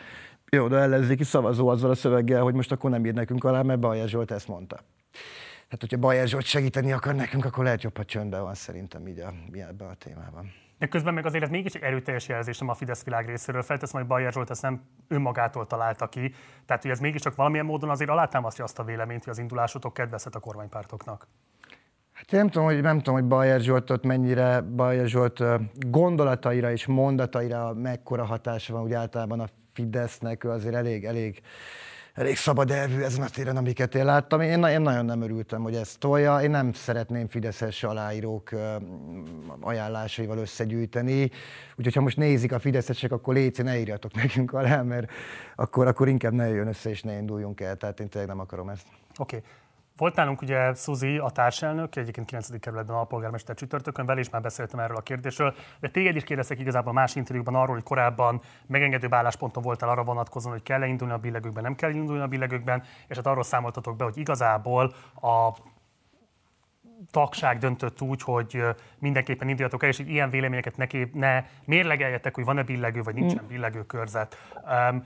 [0.50, 3.80] jó, oda ellenzéki szavazó azzal a szöveggel, hogy most akkor nem ír nekünk alá, mert
[3.80, 4.80] Bajer Zsolt ezt mondta.
[5.70, 9.20] Hát, hogyha Bajer Zsolt segíteni akar nekünk, akkor lehet jobb, ha csöndben van szerintem így
[9.20, 10.52] a, ebben a témában.
[10.80, 13.62] De közben meg azért ez mégis egy erőteljes jelzés nem a Fidesz világ részéről.
[13.62, 16.34] Felteszem, hogy Bajer Zsolt ezt nem önmagától találta ki.
[16.66, 20.36] Tehát, hogy ez mégiscsak valamilyen módon azért alátámasztja azt a véleményt, hogy az indulásotok kedvezhet
[20.36, 21.28] a kormánypártoknak.
[22.18, 25.44] Hát nem tudom, hogy, nem tudom, hogy Bajer Zsoltot mennyire, Bajer Zsolt
[25.90, 31.42] gondolataira és mondataira mekkora hatása van úgy általában a Fidesznek, ő azért elég, elég,
[32.14, 34.42] elég szabad elvű ezen a téren, amiket én láttam.
[34.42, 36.42] Én, én nagyon nem örültem, hogy ezt tolja.
[36.42, 38.50] Én nem szeretném Fideszes aláírók
[39.60, 41.32] ajánlásaival összegyűjteni.
[41.76, 45.12] Úgyhogy ha most nézik a Fideszesek, akkor légy, ne írjatok nekünk alá, mert
[45.56, 47.76] akkor, akkor inkább ne jön össze és ne induljunk el.
[47.76, 48.86] Tehát én tényleg nem akarom ezt.
[49.18, 49.36] Oké.
[49.36, 49.50] Okay.
[49.98, 52.60] Volt nálunk ugye Suzi, a társelnök, egyébként 9.
[52.60, 56.60] kerületben a polgármester csütörtökön, vele is már beszéltem erről a kérdésről, de téged is kérdeztek
[56.60, 61.18] igazából más interjúkban arról, hogy korábban megengedő állásponton voltál arra vonatkozóan, hogy kell indulni a
[61.18, 65.54] billegőkben, nem kell indulni a billegőkben, és hát arról számoltatok be, hogy igazából a
[67.12, 68.64] tagság döntött úgy, hogy
[69.00, 73.48] mindenképpen induljatok el, és ilyen véleményeket ne, ne mérlegeljetek, hogy van-e billegő, vagy nincsen mm.
[73.48, 74.38] billegő körzet.
[74.90, 75.06] Um,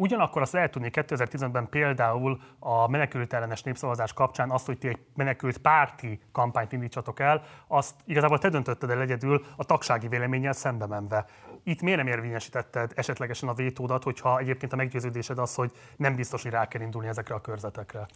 [0.00, 4.98] Ugyanakkor azt lehet tudni 2010-ben például a menekült ellenes népszavazás kapcsán azt, hogy ti egy
[5.14, 10.86] menekült párti kampányt indítsatok el, azt igazából te döntötted el egyedül a tagsági véleménnyel szembe
[10.86, 11.24] menve.
[11.64, 16.42] Itt miért nem érvényesítetted esetlegesen a vétódat, hogyha egyébként a meggyőződésed az, hogy nem biztos,
[16.42, 18.06] hogy rá kell indulni ezekre a körzetekre?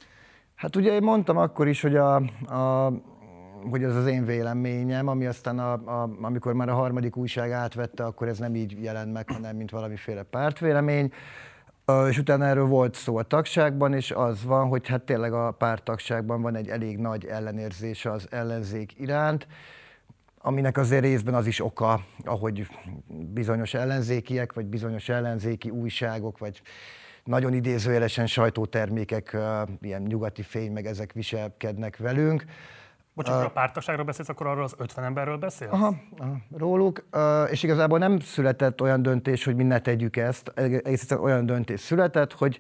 [0.55, 2.15] Hát ugye én mondtam akkor is, hogy a,
[2.47, 2.93] a
[3.71, 8.05] hogy ez az én véleményem, ami aztán, a, a, amikor már a harmadik újság átvette,
[8.05, 11.13] akkor ez nem így jelent meg, hanem mint valamiféle pártvélemény.
[12.09, 16.43] És utána erről volt szó a tagságban, és az van, hogy hát tényleg a pártagságban
[16.43, 19.47] van egy elég nagy ellenérzése az ellenzék iránt,
[20.39, 22.67] aminek azért részben az is oka, ahogy
[23.33, 26.63] bizonyos ellenzékiek, vagy bizonyos ellenzéki újságok, vagy
[27.25, 29.37] nagyon idézőjelesen sajtótermékek,
[29.81, 32.45] ilyen nyugati fény, meg ezek viselkednek velünk.
[33.15, 35.73] Bocsánat, uh, a pártaságról beszélsz, akkor arról az 50 emberről beszélsz?
[35.73, 35.95] Aha,
[36.57, 41.47] róluk, uh, és igazából nem született olyan döntés, hogy mi ne tegyük ezt, egészen olyan
[41.47, 42.59] döntés született, hogy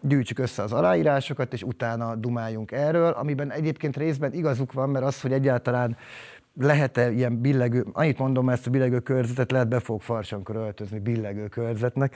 [0.00, 5.20] gyűjtsük össze az aláírásokat, és utána dumáljunk erről, amiben egyébként részben igazuk van, mert az,
[5.20, 5.96] hogy egyáltalán
[6.60, 11.48] lehet-e ilyen billegő, annyit mondom, ezt a billegő körzetet lehet be fog farsankor öltözni billegő
[11.48, 12.14] körzetnek,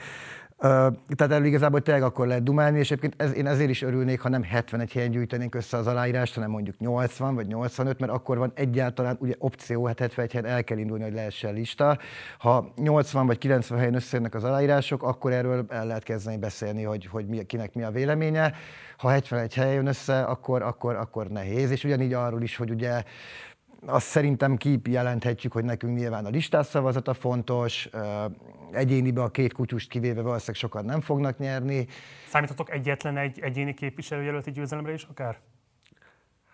[0.59, 4.29] tehát erről igazából tényleg akkor lehet dumálni, és egyébként ez, én ezért is örülnék, ha
[4.29, 8.51] nem 71 helyen gyűjtenénk össze az aláírást, hanem mondjuk 80 vagy 85, mert akkor van
[8.55, 11.97] egyáltalán ugye opció, hát 71 helyen el kell indulni, hogy lehessen lista.
[12.37, 17.05] Ha 80 vagy 90 helyen összejönnek az aláírások, akkor erről el lehet kezdeni beszélni, hogy,
[17.05, 18.53] hogy mi, kinek mi a véleménye.
[18.97, 23.03] Ha 71 helyen jön össze, akkor, akkor, akkor nehéz, és ugyanígy arról is, hogy ugye
[23.85, 27.89] azt szerintem kijelenthetjük, hogy nekünk nyilván a listás szavazata fontos,
[28.71, 31.87] egyénibe a két kutyust kivéve valószínűleg sokan nem fognak nyerni.
[32.27, 35.37] Számítatok egyetlen egy egyéni képviselőjelölti győzelemre is akár?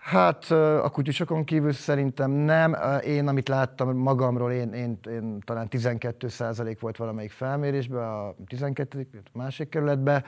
[0.03, 2.75] Hát a kutyusokon kívül szerintem nem.
[3.05, 9.07] Én, amit láttam magamról, én, én, én talán 12% volt valamelyik felmérésben, a 12.
[9.33, 10.23] másik kerületben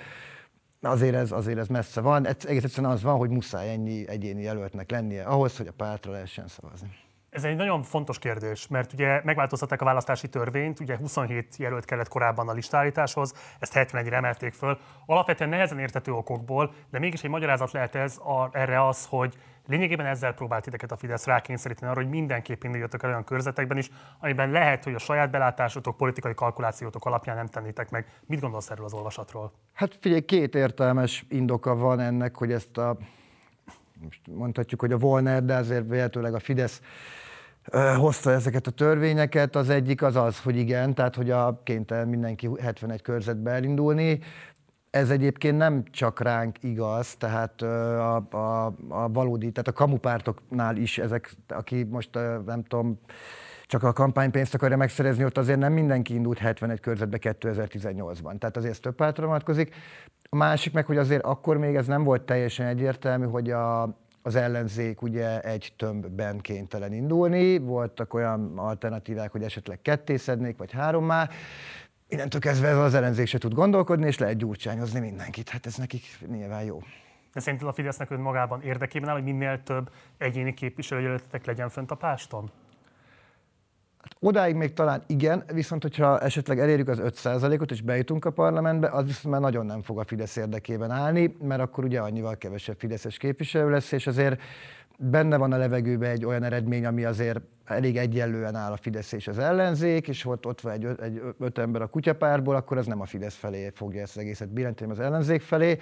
[0.81, 2.27] azért ez, azért ez messze van.
[2.27, 6.47] Egész egyszerűen az van, hogy muszáj ennyi egyéni jelöltnek lennie ahhoz, hogy a pártra lehessen
[6.47, 6.89] szavazni.
[7.35, 12.07] Ez egy nagyon fontos kérdés, mert ugye megváltoztatták a választási törvényt, ugye 27 jelölt kellett
[12.07, 14.77] korábban a listállításhoz, ezt 71-re emelték föl.
[15.05, 19.35] Alapvetően nehezen értető okokból, de mégis egy magyarázat lehet ez a, erre az, hogy
[19.67, 23.89] lényegében ezzel próbált titeket a Fidesz rákényszeríteni arra, hogy mindenképp induljatok el olyan körzetekben is,
[24.19, 28.06] amiben lehet, hogy a saját belátásotok, politikai kalkulációtok alapján nem tennétek meg.
[28.25, 29.51] Mit gondolsz erről az olvasatról?
[29.73, 32.97] Hát figyelj, két értelmes indoka van ennek, hogy ezt a
[34.04, 36.82] most mondhatjuk, hogy a Volner, de azért véletőleg a Fidesz
[37.97, 39.56] hozta ezeket a törvényeket.
[39.56, 44.19] Az egyik az az, hogy igen, tehát hogy a kénytelen mindenki 71 körzetbe elindulni.
[44.95, 50.97] Ez egyébként nem csak ránk igaz, tehát a, a, a valódi, tehát a kamupártoknál is
[50.97, 52.10] ezek, aki most
[52.45, 52.99] nem tudom,
[53.65, 58.38] csak a kampánypénzt akarja megszerezni, ott azért nem mindenki indult 71 körzetbe 2018-ban.
[58.38, 59.75] Tehát azért ez több pártra vonatkozik.
[60.29, 63.84] A másik meg, hogy azért akkor még ez nem volt teljesen egyértelmű, hogy a,
[64.21, 71.29] az ellenzék ugye egy tömbben kénytelen indulni, voltak olyan alternatívák, hogy esetleg kettészednék, vagy hárommá.
[72.07, 75.49] Innentől kezdve ez az ellenzék se tud gondolkodni, és lehet gyurcsányozni mindenkit.
[75.49, 76.79] Hát ez nekik nyilván jó.
[77.33, 81.95] De szerinted a Fidesznek önmagában érdekében áll, hogy minél több egyéni képviselőjelöltetek legyen fönt a
[81.95, 82.51] páston?
[84.01, 88.89] Hát odáig még talán igen, viszont hogyha esetleg elérjük az 5%-ot és bejutunk a parlamentbe,
[88.89, 92.79] az viszont már nagyon nem fog a Fidesz érdekében állni, mert akkor ugye annyival kevesebb
[92.79, 94.41] Fideszes képviselő lesz, és azért
[94.97, 99.27] benne van a levegőben egy olyan eredmény, ami azért elég egyenlően áll a Fidesz és
[99.27, 103.01] az ellenzék, és ott, ott van egy, egy öt ember a kutyapárból, akkor az nem
[103.01, 105.77] a Fidesz felé fogja ezt az egészet billenteni, az ellenzék felé.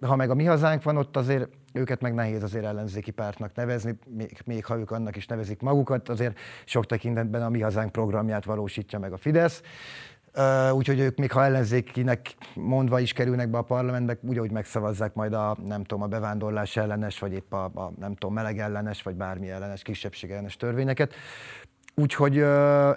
[0.00, 3.98] Ha meg a mi hazánk van, ott azért őket meg nehéz azért ellenzéki pártnak nevezni,
[4.06, 8.44] még, még ha ők annak is nevezik magukat, azért sok tekintetben a mi hazánk programját
[8.44, 9.62] valósítja meg a Fidesz.
[10.72, 15.56] Úgyhogy ők még ha ellenzékinek mondva is kerülnek be a parlamentbe, úgy, megszavazzák majd a,
[15.66, 19.50] nem tudom, a bevándorlás ellenes, vagy épp a, a nem tudom, meleg ellenes, vagy bármi
[19.50, 21.14] ellenes, kisebbség ellenes törvényeket.
[22.00, 22.38] Úgyhogy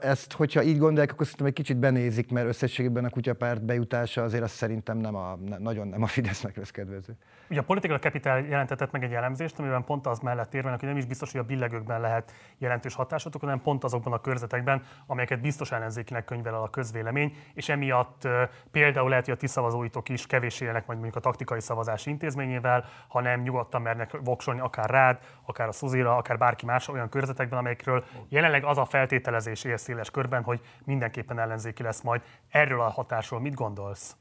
[0.02, 4.44] ezt, hogyha így gondolják, akkor szerintem egy kicsit benézik, mert összességében a kutyapárt bejutása azért
[4.44, 7.16] azt szerintem nem a, nagyon nem a Fidesznek lesz kedvező.
[7.50, 10.98] Ugye a Political Capital jelentetett meg egy elemzést, amiben pont az mellett érvelnek, hogy nem
[10.98, 15.72] is biztos, hogy a billegőkben lehet jelentős hatásotok, hanem pont azokban a körzetekben, amelyeket biztos
[15.72, 18.28] ellenzékinek könyvel el a közvélemény, és emiatt
[18.72, 22.86] például lehet, hogy a ti szavazóitok is kevés élnek majd mondjuk a taktikai szavazás intézményével,
[23.08, 28.04] hanem nyugodtan mernek voksolni akár rád, akár a Szuzira, akár bárki más olyan körzetekben, amelyekről
[28.30, 32.22] jelenleg az a feltételezés él széles körben, hogy mindenképpen ellenzéki lesz majd.
[32.50, 34.16] Erről a hatásról mit gondolsz?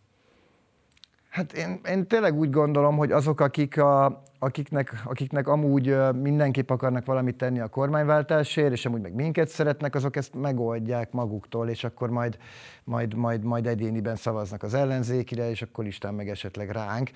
[1.28, 7.04] Hát én, én tényleg úgy gondolom, hogy azok, akik a, akiknek, akiknek amúgy mindenképp akarnak
[7.04, 12.10] valamit tenni a kormányváltásért, és amúgy meg minket szeretnek, azok ezt megoldják maguktól, és akkor
[12.10, 12.38] majd,
[12.84, 17.10] majd, majd, majd egyéniben szavaznak az ellenzékire, és akkor Isten meg esetleg ránk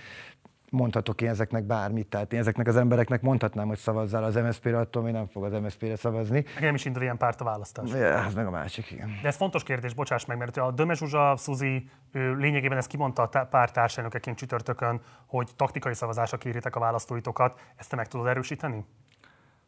[0.72, 5.02] mondhatok én ezeknek bármit, tehát én ezeknek az embereknek mondhatnám, hogy szavazzál az MSZP-re, attól
[5.02, 6.44] még nem fog az MSZP-re szavazni.
[6.60, 7.90] Nem is indul ilyen párt a választás.
[7.90, 9.18] Ja, ez meg a másik, igen.
[9.22, 13.22] De ez fontos kérdés, bocsáss meg, mert a Döme Zsuzsa, Szuzi, ő lényegében ezt kimondta
[13.22, 17.60] a párt társelnökeként csütörtökön, hogy taktikai szavazásra kéritek a választóitokat.
[17.76, 18.84] Ezt te meg tudod erősíteni?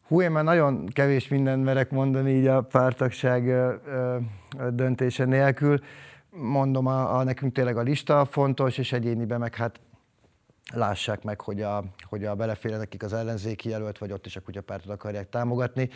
[0.07, 3.53] Hú, én már nagyon kevés mindent merek mondani így a pártagság
[4.69, 5.79] döntése nélkül.
[6.29, 9.79] Mondom, a, a, nekünk tényleg a lista fontos, és egyéniben meg hát
[10.73, 14.41] lássák meg, hogy a, hogy a belefér nekik az ellenzéki jelölt, vagy ott is a
[14.41, 15.89] kutyapártot akarják támogatni.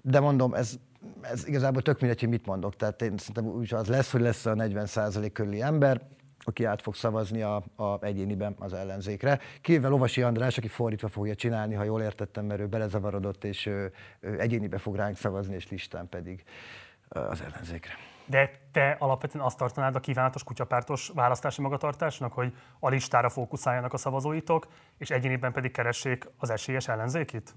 [0.00, 0.74] De mondom, ez,
[1.20, 2.76] ez igazából tök mindegy, hogy mit mondok.
[2.76, 6.00] Tehát én szerintem úgy az lesz, hogy lesz a 40 körüli ember,
[6.44, 9.40] aki át fog szavazni a, a egyéniben az ellenzékre.
[9.60, 13.92] Kivéve Lovasi András, aki fordítva fogja csinálni, ha jól értettem, mert ő belezavarodott, és ő,
[14.20, 16.44] ő egyénibe fog ránk szavazni, és listán pedig
[17.08, 17.92] az ellenzékre.
[18.26, 23.96] De te alapvetően azt tartanád a kívánatos kutyapártos választási magatartásnak, hogy a listára fókuszáljanak a
[23.96, 24.66] szavazóitok,
[24.98, 27.54] és egyéniben pedig keressék az esélyes ellenzékit?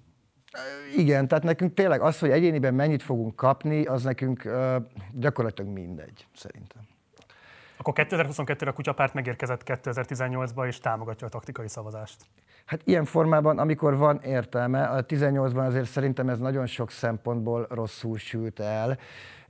[0.95, 4.75] Igen, tehát nekünk tényleg az, hogy egyéniben mennyit fogunk kapni, az nekünk uh,
[5.12, 6.82] gyakorlatilag mindegy, szerintem.
[7.78, 12.25] Akkor 2022-re a kutyapárt megérkezett 2018-ba, és támogatja a taktikai szavazást.
[12.65, 18.17] Hát ilyen formában, amikor van értelme, a 18-ban azért szerintem ez nagyon sok szempontból rosszul
[18.17, 18.97] sült el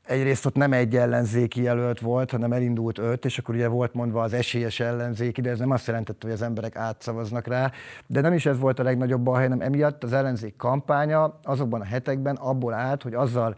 [0.05, 4.21] egyrészt ott nem egy ellenzéki jelölt volt, hanem elindult öt, és akkor ugye volt mondva
[4.21, 7.71] az esélyes ellenzéki, de ez nem azt jelentette, hogy az emberek átszavaznak rá.
[8.07, 11.85] De nem is ez volt a legnagyobb baj, hanem emiatt az ellenzék kampánya azokban a
[11.85, 13.55] hetekben abból állt, hogy azzal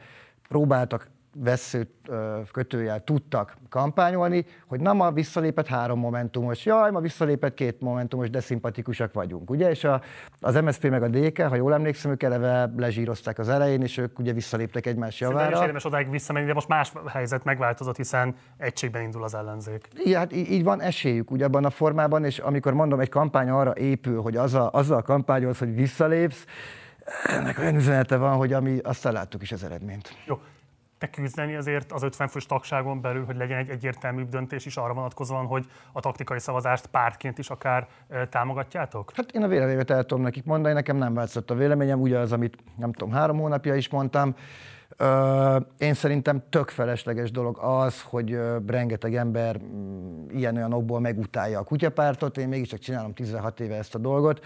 [0.47, 1.87] próbáltak vesző
[2.51, 8.39] kötőjel tudtak kampányolni, hogy na ma visszalépett három momentumos, jaj, ma visszalépett két momentumos, de
[8.39, 9.69] szimpatikusak vagyunk, ugye?
[9.69, 10.01] És a,
[10.39, 14.19] az MSZP meg a DK, ha jól emlékszem, ők eleve lezsírozták az elején, és ők
[14.19, 15.39] ugye visszaléptek egymás javára.
[15.39, 19.87] Szerintem érdemes odáig visszamenni, de most más helyzet megváltozott, hiszen egységben indul az ellenzék.
[20.03, 23.73] Igen, hát így van esélyük ugye abban a formában, és amikor mondom, egy kampány arra
[23.75, 26.45] épül, hogy az a, azzal kampányolsz, hogy visszalépsz,
[27.23, 30.17] ennek olyan üzenete van, hogy ami, azt láttuk is az eredményt.
[30.25, 30.39] Jó,
[30.97, 34.93] te küzdeni azért az 50 fős tagságon belül, hogy legyen egy egyértelműbb döntés is arra
[34.93, 37.87] vonatkozóan, hogy a taktikai szavazást pártként is akár
[38.29, 39.11] támogatjátok?
[39.15, 42.31] Hát én a véleményet el tudom nekik mondani, nekem nem változott a véleményem, ugye az,
[42.31, 44.35] amit nem tudom, három hónapja is mondtam.
[45.77, 49.59] Én szerintem tök felesleges dolog az, hogy rengeteg ember
[50.29, 54.45] ilyen-olyan okból megutálja a kutyapártot, én mégiscsak csinálom 16 éve ezt a dolgot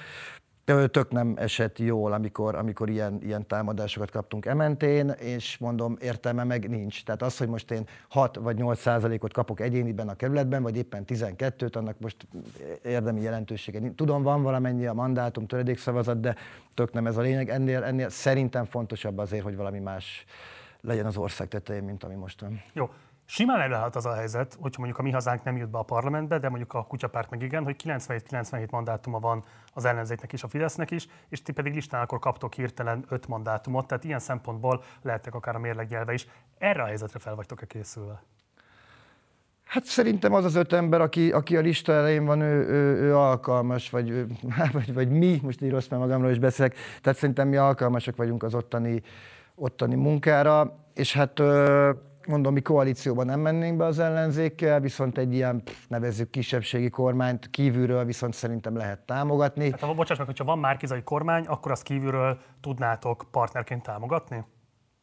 [0.91, 6.69] tök nem esett jól, amikor, amikor ilyen, ilyen támadásokat kaptunk ementén, és mondom, értelme meg
[6.69, 7.03] nincs.
[7.03, 11.03] Tehát az, hogy most én 6 vagy 8 százalékot kapok egyéniben a kerületben, vagy éppen
[11.07, 12.27] 12-t, annak most
[12.83, 13.79] érdemi jelentősége.
[13.95, 16.35] Tudom, van valamennyi a mandátum, töredékszavazat, de
[16.73, 17.49] tök nem ez a lényeg.
[17.49, 20.25] Ennél, ennél szerintem fontosabb azért, hogy valami más
[20.81, 22.61] legyen az ország tetején, mint ami most van.
[22.73, 22.89] Jó,
[23.33, 26.39] Simán előállhat az a helyzet, hogyha mondjuk a mi hazánk nem jut be a parlamentbe,
[26.39, 30.91] de mondjuk a kutyapárt meg igen, hogy 97-97 mandátuma van az ellenzéknek és a Fidesznek
[30.91, 35.55] is, és ti pedig listán akkor kaptok hirtelen 5 mandátumot, tehát ilyen szempontból lehettek akár
[35.55, 36.27] a mérlegjelve is.
[36.57, 38.23] Erre a helyzetre fel vagytok-e készülve?
[39.63, 43.15] Hát szerintem az az öt ember, aki, aki a lista elején van, ő, ő, ő
[43.15, 44.25] alkalmas, vagy,
[44.73, 48.43] vagy, vagy mi, most így rossz, mert magamról is beszélek, tehát szerintem mi alkalmasak vagyunk
[48.43, 49.01] az ottani,
[49.55, 51.41] ottani munkára, és hát
[52.27, 57.49] mondom, mi koalícióban nem mennénk be az ellenzékkel, viszont egy ilyen, pff, nevezzük kisebbségi kormányt
[57.49, 59.71] kívülről viszont szerintem lehet támogatni.
[59.71, 64.45] Hát ha bocsáss meg, hogyha van márkizai kormány, akkor azt kívülről tudnátok partnerként támogatni?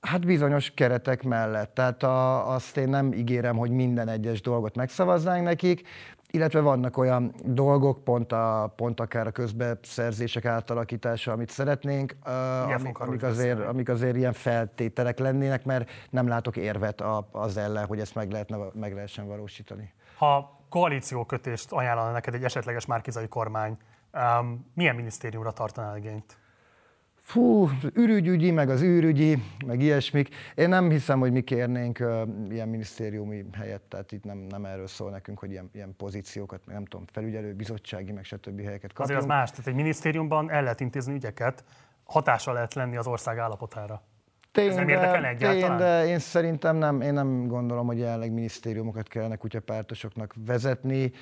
[0.01, 1.75] Hát bizonyos keretek mellett.
[1.75, 5.89] Tehát a, azt én nem ígérem, hogy minden egyes dolgot megszavaznánk nekik,
[6.31, 12.99] illetve vannak olyan dolgok, pont, a, pont akár a közbeszerzések átalakítása, amit szeretnénk, uh, amik,
[12.99, 18.01] amik, azért, amik azért ilyen feltételek lennének, mert nem látok érvet a, az ellen, hogy
[18.01, 19.93] ezt meg, lehetne, meg lehessen valósítani.
[20.17, 23.77] Ha koalíciókötést ajánlana neked egy esetleges márkizai kormány,
[24.13, 26.37] um, milyen minisztériumra tartanál igényt?
[27.29, 30.29] Fú, ürügyügyi, meg az űrügyi, meg ilyesmik.
[30.55, 34.87] Én nem hiszem, hogy mi kérnénk uh, ilyen minisztériumi helyet, tehát itt nem, nem erről
[34.87, 38.61] szól nekünk, hogy ilyen, ilyen pozíciókat, nem tudom, felügyelő, bizottsági, meg stb.
[38.61, 38.99] helyeket kapjunk.
[39.01, 41.65] Azért az más, tehát egy minisztériumban el lehet intézni ügyeket,
[42.05, 44.03] hatással lehet lenni az ország állapotára.
[44.53, 45.79] Tény, Ez nem érdekelne egyáltalán?
[45.79, 51.13] Tény, de én szerintem nem, én nem gondolom, hogy jelenleg minisztériumokat kellene kutyapártosoknak vezetni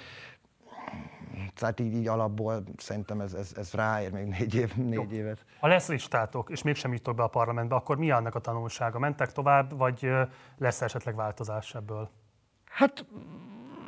[1.55, 5.45] tehát így, így alapból szerintem ez, ez, ez ráér még négy, év, négy évet.
[5.61, 8.99] Ha lesz listátok, és mégsem jutok be a parlamentbe, akkor mi annak a tanulsága?
[8.99, 10.11] Mentek tovább, vagy
[10.59, 12.11] lesz esetleg változás ebből?
[12.65, 13.07] Hát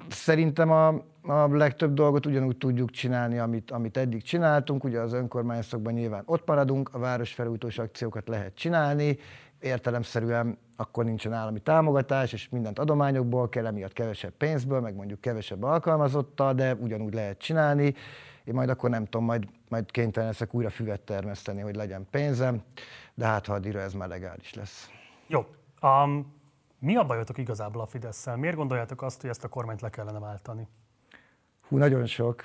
[0.08, 0.88] szerintem a,
[1.22, 4.84] a legtöbb dolgot ugyanúgy tudjuk csinálni, amit, amit eddig csináltunk.
[4.84, 9.18] Ugye az önkormányzatokban nyilván ott maradunk, a városfelújítós akciókat lehet csinálni,
[9.60, 15.62] értelemszerűen akkor nincsen állami támogatás, és mindent adományokból kell, emiatt kevesebb pénzből, meg mondjuk kevesebb
[15.62, 17.94] alkalmazottal, de ugyanúgy lehet csinálni.
[18.44, 22.62] Én majd akkor nem tudom, majd, majd kénytelen leszek újra füvet termeszteni, hogy legyen pénzem,
[23.14, 24.90] de hát ha addigra ez már legális lesz.
[25.26, 25.46] Jó.
[25.82, 26.36] Um,
[26.78, 28.36] mi a bajotok igazából a fidesz -szel?
[28.36, 30.68] Miért gondoljátok azt, hogy ezt a kormányt le kellene váltani?
[31.68, 32.44] Hú, nagyon sok.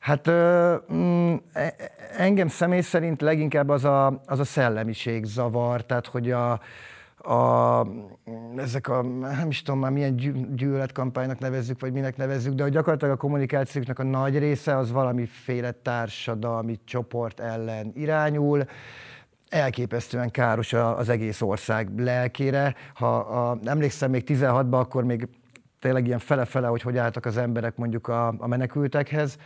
[0.00, 0.30] Hát
[0.92, 1.74] mm, e,
[2.16, 6.60] engem személy szerint leginkább az a, az a szellemiség zavar, tehát hogy a,
[7.16, 7.86] a,
[8.56, 10.16] ezek a, nem is tudom már milyen
[10.54, 15.70] gyűlöletkampánynak nevezzük, vagy minek nevezzük, de hogy gyakorlatilag a kommunikációknak a nagy része az valamiféle
[15.70, 18.64] társadalmi csoport ellen irányul,
[19.48, 22.74] elképesztően káros az egész ország lelkére.
[22.94, 25.28] Ha a, emlékszem még 16-ban, akkor még
[25.78, 29.36] tényleg ilyen fele-fele, hogy hogy álltak az emberek mondjuk a, a menekültekhez.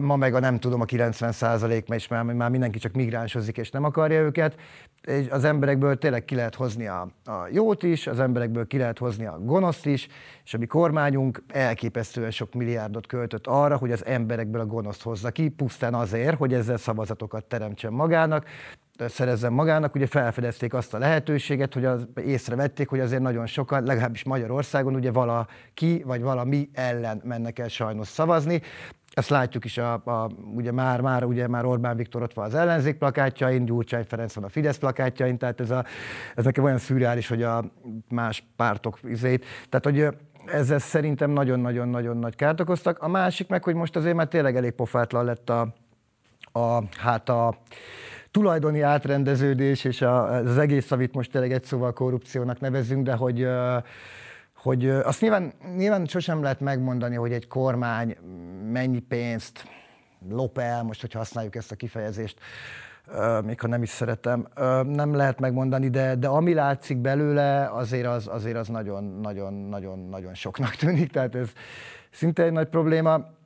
[0.00, 3.70] Ma meg a nem tudom, a 90 százalék, mert már, már mindenki csak migránsozik és
[3.70, 4.56] nem akarja őket.
[5.02, 8.98] És az emberekből tényleg ki lehet hozni a, a jót is, az emberekből ki lehet
[8.98, 10.08] hozni a gonoszt is,
[10.44, 15.30] és a mi kormányunk elképesztően sok milliárdot költött arra, hogy az emberekből a gonoszt hozza
[15.30, 18.46] ki, pusztán azért, hogy ezzel szavazatokat teremtsen magának
[19.08, 19.94] szerezzen magának.
[19.94, 25.10] Ugye felfedezték azt a lehetőséget, hogy az, észrevették, hogy azért nagyon sokan, legalábbis Magyarországon ugye
[25.10, 28.60] valaki vagy valami ellen mennek el sajnos szavazni.
[29.10, 32.54] Ezt látjuk is, a, a, ugye már, már, ugye már Orbán Viktor ott van az
[32.54, 35.84] ellenzék plakátjain, Gyurcsány Ferenc van a Fidesz plakátjain, tehát ez, a,
[36.34, 37.64] ez nekem olyan szürreális, hogy a
[38.08, 39.44] más pártok izét.
[39.68, 42.98] Tehát, hogy ezzel szerintem nagyon-nagyon-nagyon nagy kárt okoztak.
[42.98, 45.74] A másik meg, hogy most azért már tényleg elég pofátlan lett a,
[46.52, 47.54] a hát a,
[48.30, 53.48] tulajdoni átrendeződés, és az egész, amit most tényleg egy szóval korrupciónak nevezünk, de hogy
[54.62, 58.16] hogy azt nyilván, nyilván sosem lehet megmondani, hogy egy kormány
[58.72, 59.64] mennyi pénzt
[60.28, 62.38] lop el, most, hogy használjuk ezt a kifejezést,
[63.44, 64.46] még ha nem is szeretem,
[64.82, 69.98] nem lehet megmondani, de, de ami látszik belőle, azért az, azért az nagyon, nagyon, nagyon,
[69.98, 71.48] nagyon soknak tűnik, tehát ez
[72.10, 73.38] szinte egy nagy probléma.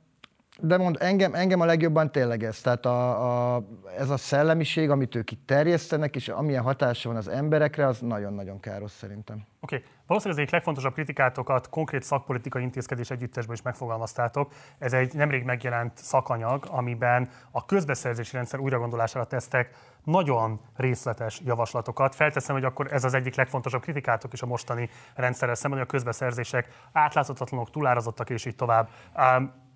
[0.59, 3.63] De mond, engem, engem a legjobban tényleg ez, tehát a, a,
[3.97, 8.59] ez a szellemiség, amit ők itt terjesztenek, és amilyen hatása van az emberekre, az nagyon-nagyon
[8.59, 9.45] káros szerintem.
[9.59, 9.87] Oké, okay.
[10.07, 14.51] valószínűleg az egyik legfontosabb kritikátokat konkrét szakpolitikai intézkedés együttesben is megfogalmaztátok.
[14.79, 19.69] Ez egy nemrég megjelent szakanyag, amiben a közbeszerzési rendszer újragondolására tesztek
[20.03, 22.15] nagyon részletes javaslatokat.
[22.15, 25.91] Felteszem, hogy akkor ez az egyik legfontosabb kritikátok is a mostani rendszerrel szemben, hogy a
[25.91, 28.89] közbeszerzések átláthatatlanok, túlárazottak és így tovább.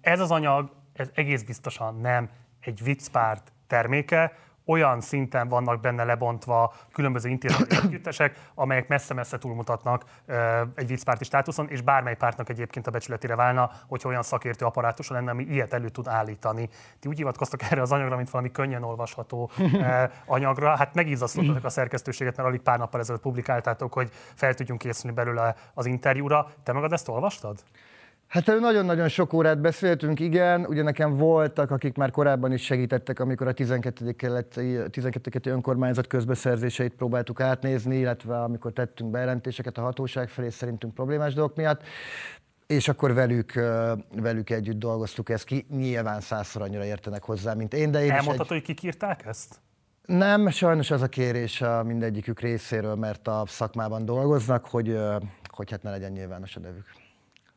[0.02, 2.30] Ez az anyag, ez egész biztosan nem
[2.60, 4.34] egy viccpárt terméke,
[4.70, 10.04] olyan szinten vannak benne lebontva különböző intézményi együttesek, amelyek messze-messze túlmutatnak
[10.76, 15.32] egy viccpárti státuszon, és bármely pártnak egyébként a becsületére válna, hogyha olyan szakértő apparátusa lenne,
[15.32, 16.70] ami ilyet elő tud állítani.
[17.00, 19.52] Ti úgy hivatkoztak erre az anyagra, mint valami könnyen olvasható
[20.26, 20.76] anyagra.
[20.76, 25.56] Hát megizzasztottak a szerkesztőséget, mert alig pár nappal ezelőtt publikáltátok, hogy fel tudjunk készülni belőle
[25.74, 26.48] az interjúra.
[26.64, 27.64] Te magad ezt olvastad?
[28.30, 30.66] Hát nagyon-nagyon sok órát beszéltünk, igen.
[30.66, 34.12] Ugye nekem voltak, akik már korábban is segítettek, amikor a 12.
[34.12, 35.52] keleti, 12.
[35.52, 41.82] önkormányzat közbeszerzéseit próbáltuk átnézni, illetve amikor tettünk bejelentéseket a hatóság felé szerintünk problémás dolgok miatt.
[42.68, 43.54] És akkor velük,
[44.16, 45.66] velük együtt dolgoztuk ezt ki.
[45.70, 48.48] Nyilván százszor annyira értenek hozzá, mint én, de én Elmondhatod, egy...
[48.48, 49.60] hogy kik írták ezt?
[50.06, 54.98] Nem, sajnos az a kérés a mindegyikük részéről, mert a szakmában dolgoznak, hogy,
[55.48, 56.86] hogy hát ne legyen nyilvános a nevük.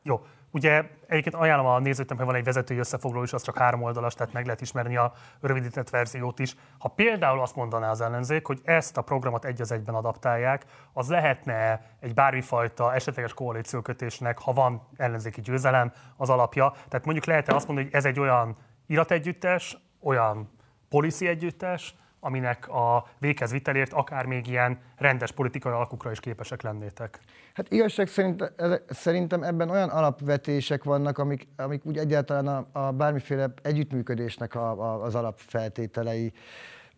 [0.03, 0.21] Jó,
[0.55, 4.15] Ugye egyébként ajánlom a nézőknek, hogy van egy vezetői összefoglaló is, az csak három oldalas,
[4.15, 6.57] tehát meg lehet ismerni a rövidített verziót is.
[6.79, 11.09] Ha például azt mondaná az ellenzék, hogy ezt a programot egy az egyben adaptálják, az
[11.09, 16.71] lehetne egy bármifajta esetleges koalíciókötésnek, ha van ellenzéki győzelem, az alapja.
[16.89, 20.51] Tehát mondjuk lehet-e azt mondani, hogy ez egy olyan irategyüttes, olyan
[20.89, 27.21] policy együttes, aminek a véghez vitelért akár még ilyen rendes politikai alakukra is képesek lennétek?
[27.55, 28.53] Hát igazság szerint,
[28.89, 35.03] szerintem ebben olyan alapvetések vannak, amik, amik úgy egyáltalán a, a bármiféle együttműködésnek a, a,
[35.03, 36.33] az alapfeltételei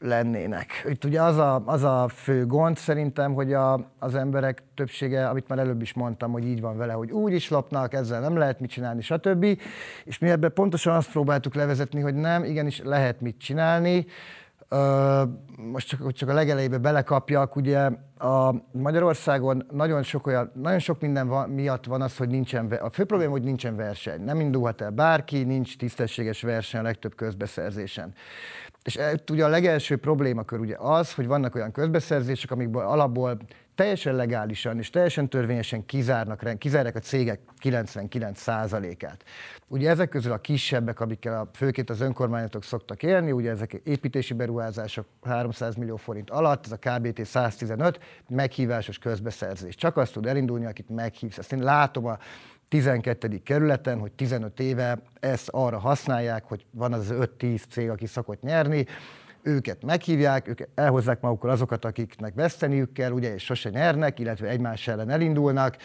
[0.00, 0.84] lennének.
[0.88, 5.48] Itt ugye az a, az a fő gond szerintem, hogy a, az emberek többsége, amit
[5.48, 8.60] már előbb is mondtam, hogy így van vele, hogy úgy is lopnak, ezzel nem lehet
[8.60, 9.44] mit csinálni, stb.
[10.04, 14.06] És mi ebben pontosan azt próbáltuk levezetni, hogy nem, igenis lehet mit csinálni,
[15.56, 21.28] most csak, csak a legelejébe belekapjak, ugye a Magyarországon nagyon sok, olyan, nagyon sok minden
[21.28, 24.20] van, miatt van az, hogy nincsen, a fő probléma, hogy nincsen verseny.
[24.20, 28.14] Nem indulhat el bárki, nincs tisztességes verseny a legtöbb közbeszerzésen.
[28.84, 33.38] És e, ugye a legelső problémakör ugye az, hogy vannak olyan közbeszerzések, amikből alapból
[33.74, 39.24] teljesen legálisan és teljesen törvényesen kizárnak, kizárják a cégek 99%-át.
[39.68, 44.34] Ugye ezek közül a kisebbek, amikkel a, főként az önkormányzatok szoktak élni, ugye ezek építési
[44.34, 49.74] beruházások 300 millió forint alatt, ez a KBT 115, meghívásos közbeszerzés.
[49.74, 51.38] Csak azt tud elindulni, akit meghívsz.
[51.38, 52.18] Ezt én látom a
[52.68, 53.40] 12.
[53.44, 58.86] kerületen, hogy 15 éve ezt arra használják, hogy van az 5-10 cég, aki szokott nyerni,
[59.42, 64.88] őket meghívják, ők elhozzák magukkal azokat, akiknek veszteniük kell, ugye, és sose nyernek, illetve egymás
[64.88, 65.76] ellen elindulnak.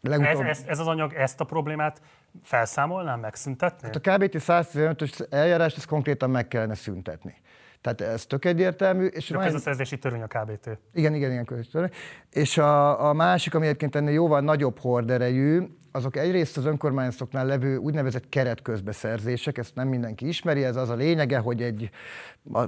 [0.00, 0.44] Legutóbb...
[0.44, 2.00] Ez, ez, ez az anyag ezt a problémát
[2.42, 3.86] felszámolnám, megszüntetni?
[3.86, 7.34] Hát a KBT 115-ös eljárást ezt konkrétan meg kellene szüntetni.
[7.80, 9.04] Tehát ez tök egyértelmű.
[9.04, 10.78] És a közbeszerzési törvény a KBT.
[10.92, 11.90] Igen, igen, igen, törvény.
[12.30, 15.62] És a, a másik, ami egyébként ennél jóval nagyobb horderejű,
[15.92, 21.38] azok egyrészt az önkormányzatoknál levő úgynevezett keretközbeszerzések, ezt nem mindenki ismeri, ez az a lényege,
[21.38, 21.90] hogy egy,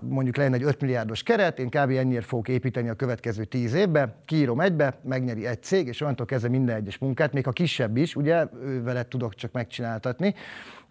[0.03, 1.91] mondjuk lenne egy 5 milliárdos keret, én kb.
[1.91, 6.49] ennyire fogok építeni a következő 10 évbe, kiírom egybe, megnyeri egy cég, és onnantól kezdve
[6.49, 8.47] minden egyes munkát, még ha kisebb is, ugye,
[8.83, 10.35] vele tudok csak megcsináltatni.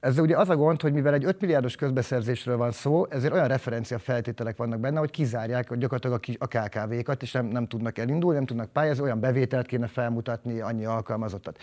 [0.02, 3.48] Ez ugye az a gond, hogy mivel egy 5 milliárdos közbeszerzésről van szó, ezért olyan
[3.48, 8.46] referencia feltételek vannak benne, hogy kizárják gyakorlatilag a, KKV-kat, és nem, nem tudnak elindulni, nem
[8.46, 11.58] tudnak pályázni, olyan bevételt kéne felmutatni, annyi alkalmazottat.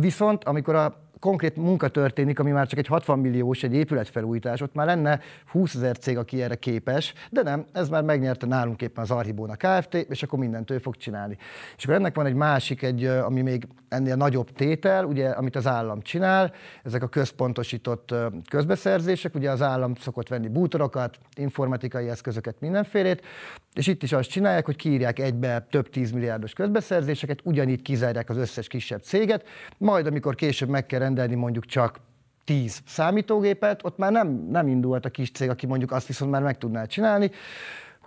[0.00, 4.74] Viszont amikor a konkrét munka történik, ami már csak egy 60 milliós, egy épületfelújítás, ott
[4.74, 9.04] már lenne 20 ezer cég, aki erre képes, de nem, ez már megnyerte nálunk éppen
[9.04, 11.36] az Archibóna Kft., és akkor mindent ő fog csinálni.
[11.76, 15.66] És akkor ennek van egy másik, egy, ami még ennél nagyobb tétel, ugye, amit az
[15.66, 16.52] állam csinál,
[16.82, 18.14] ezek a központosított
[18.50, 23.22] közbeszerzések, ugye az állam szokott venni bútorokat, informatikai eszközöket, mindenfélét,
[23.74, 28.66] és itt is azt csinálják, hogy kiírják egybe több tízmilliárdos közbeszerzéseket, ugyanígy kizárják az összes
[28.66, 29.46] kisebb céget,
[29.78, 32.00] majd amikor később meg kell rendelni mondjuk csak
[32.44, 36.42] 10 számítógépet, ott már nem, nem indult a kis cég, aki mondjuk azt viszont már
[36.42, 37.30] meg tudná csinálni,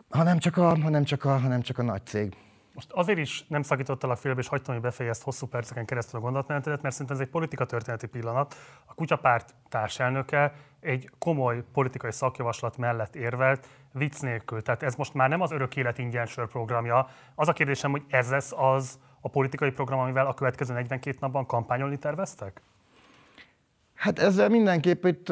[0.10, 2.36] hanem csak a, hanem csak a, hanem csak a nagy cég.
[2.74, 6.82] Most azért is nem szakítottalak félbe, és hagytam, hogy befejezt hosszú perceken keresztül a gondolatmenetedet,
[6.82, 8.56] mert szerintem ez egy politika történeti pillanat.
[8.86, 14.62] A kutyapárt társelnöke egy komoly politikai szakjavaslat mellett érvelt, vicc nélkül.
[14.62, 17.10] Tehát ez most már nem az örök élet ingyen programja.
[17.36, 21.46] Az a kérdésem, hogy ez lesz az a politikai program, amivel a következő 42 napban
[21.46, 22.62] kampányolni terveztek?
[23.98, 25.28] Hát ezzel mindenképp itt,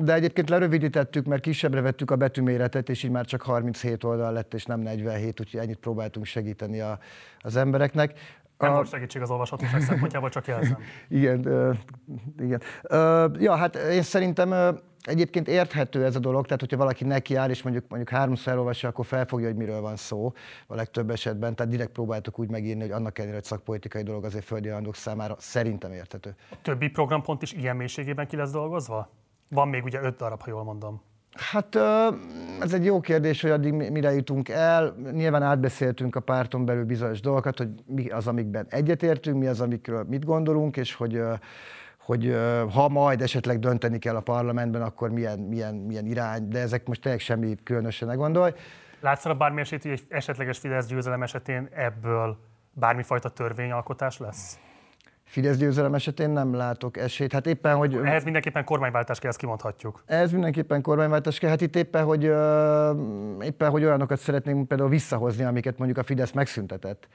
[0.00, 4.54] de egyébként lerövidítettük, mert kisebbre vettük a betűméretet, és így már csak 37 oldal lett,
[4.54, 6.98] és nem 47, úgyhogy ennyit próbáltunk segíteni a,
[7.38, 8.18] az embereknek.
[8.58, 8.74] Nem a...
[8.74, 10.78] volt segítség az olvashatóság szempontjából, csak jelzem.
[11.08, 11.46] igen,
[12.38, 12.60] igen.
[13.38, 17.62] Ja, hát én szerintem egyébként érthető ez a dolog, tehát hogyha valaki neki áll, és
[17.62, 20.32] mondjuk, mondjuk háromszor elolvassa, akkor felfogja, hogy miről van szó
[20.66, 21.54] a legtöbb esetben.
[21.54, 25.92] Tehát direkt próbáltuk úgy megírni, hogy annak ellenére, hogy szakpolitikai dolog azért földi számára szerintem
[25.92, 26.34] érthető.
[26.50, 29.10] A többi programpont is ilyen mélységében ki lesz dolgozva?
[29.48, 31.02] Van még ugye öt darab, ha jól mondom.
[31.32, 31.76] Hát
[32.60, 34.96] ez egy jó kérdés, hogy addig mire jutunk el.
[35.12, 40.04] Nyilván átbeszéltünk a párton belül bizonyos dolgokat, hogy mi az, amikben egyetértünk, mi az, amikről
[40.08, 41.22] mit gondolunk, és hogy
[42.10, 42.36] hogy
[42.72, 47.00] ha majd esetleg dönteni kell a parlamentben, akkor milyen, milyen, milyen irány, de ezek most
[47.00, 48.52] tényleg semmi különösen ne gondolj.
[49.00, 52.38] Látszana bármi esélyt, hogy egy esetleges Fidesz győzelem esetén ebből
[52.72, 54.58] bármifajta törvényalkotás lesz?
[55.24, 57.32] Fidesz győzelem esetén nem látok esélyt.
[57.32, 57.94] Hát éppen, hogy...
[57.94, 60.02] Ehhez mindenképpen kormányváltás kell, ezt kimondhatjuk.
[60.06, 61.50] Ez mindenképpen kormányváltás kell.
[61.50, 62.22] Hát itt éppen, hogy,
[63.44, 67.08] éppen, hogy olyanokat szeretnénk például visszahozni, amiket mondjuk a Fidesz megszüntetett.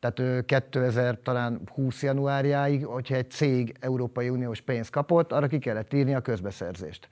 [0.00, 5.92] Tehát 2000 talán 20 januárjáig, hogyha egy cég Európai Uniós pénzt kapott, arra ki kellett
[5.92, 7.08] írni a közbeszerzést.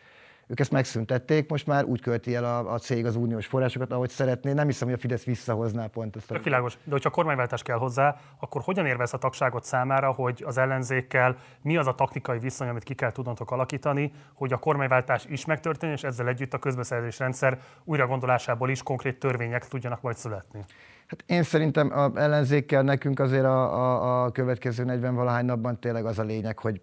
[0.48, 4.10] Ők ezt megszüntették, most már úgy költi el a, a cég az uniós forrásokat, ahogy
[4.10, 4.52] szeretné.
[4.52, 6.30] Nem hiszem, hogy a Fidesz visszahozná pont ezt.
[6.30, 6.38] A...
[6.38, 11.36] Világos, de hogyha kormányváltás kell hozzá, akkor hogyan érvez a tagságot számára, hogy az ellenzékkel
[11.62, 15.96] mi az a taktikai viszony, amit ki kell tudnotok alakítani, hogy a kormányváltás is megtörténjen,
[15.96, 20.64] és ezzel együtt a közbeszerzés rendszer újra gondolásából is konkrét törvények tudjanak majd születni?
[21.06, 26.18] Hát én szerintem a ellenzékkel nekünk azért a, a, a következő 40-valahány napban tényleg az
[26.18, 26.80] a lényeg, hogy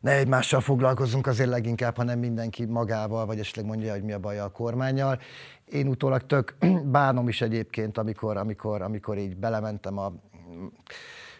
[0.00, 4.38] ne egymással foglalkozunk azért leginkább, hanem mindenki magával, vagy esetleg mondja, hogy mi a baj
[4.38, 5.20] a kormányjal.
[5.64, 10.12] Én utólag tök bánom is egyébként, amikor, amikor, amikor így belementem a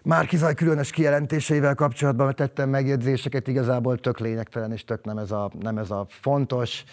[0.02, 5.78] Márkizaj különös kijelentéseivel kapcsolatban tettem megjegyzéseket, igazából tök lényegtelen, és tök nem ez a, nem
[5.78, 6.84] ez a fontos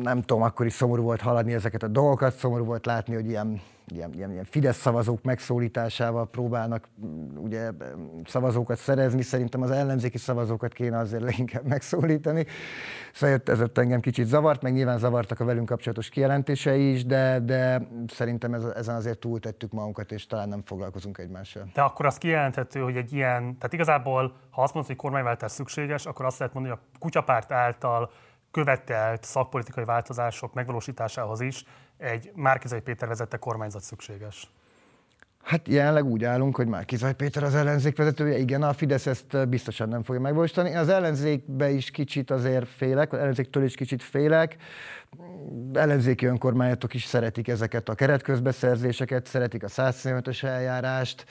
[0.00, 3.60] nem tudom, akkor is szomorú volt hallani ezeket a dolgokat, szomorú volt látni, hogy ilyen,
[3.86, 7.70] ilyen, ilyen, ilyen Fidesz szavazók megszólításával próbálnak mm, ugye
[8.26, 9.22] szavazókat szerezni.
[9.22, 12.46] Szerintem az ellenzéki szavazókat kéne azért leginkább megszólítani.
[13.12, 17.40] Szóval ez ott engem kicsit zavart, meg nyilván zavartak a velünk kapcsolatos kijelentései is, de,
[17.40, 21.70] de szerintem ez, ezen azért túltettük magunkat, és talán nem foglalkozunk egymással.
[21.74, 26.06] De akkor az kijelenthető, hogy egy ilyen, tehát igazából, ha azt mondod, hogy kormányváltás szükséges,
[26.06, 28.10] akkor azt lehet mondani, hogy a kutyapárt által
[28.50, 31.64] követelt szakpolitikai változások megvalósításához is
[31.96, 34.50] egy Márkizai Péter vezette kormányzat szükséges.
[35.42, 39.88] Hát jelenleg úgy állunk, hogy Márkizaj Péter az ellenzék vezetője, igen, a Fidesz ezt biztosan
[39.88, 40.74] nem fogja megvalósítani.
[40.74, 44.56] Az ellenzékbe is kicsit azért félek, az ellenzéktől is kicsit félek.
[45.72, 51.24] Ellenzéki önkormányzatok is szeretik ezeket a keretközbeszerzéseket, szeretik a 115-ös eljárást,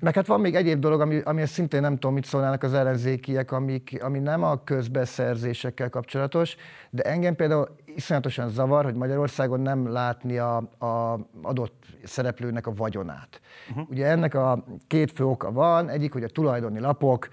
[0.00, 3.52] meg hát van még egyéb dolog, ami, ami szintén nem tudom, mit szólnának az ellenzékiek,
[3.52, 6.56] amik, ami nem a közbeszerzésekkel kapcsolatos,
[6.90, 13.40] de engem például iszonyatosan zavar, hogy Magyarországon nem látni a, a adott szereplőnek a vagyonát.
[13.70, 13.90] Uh-huh.
[13.90, 17.28] Ugye ennek a két fő oka van, egyik, hogy a tulajdoni lapok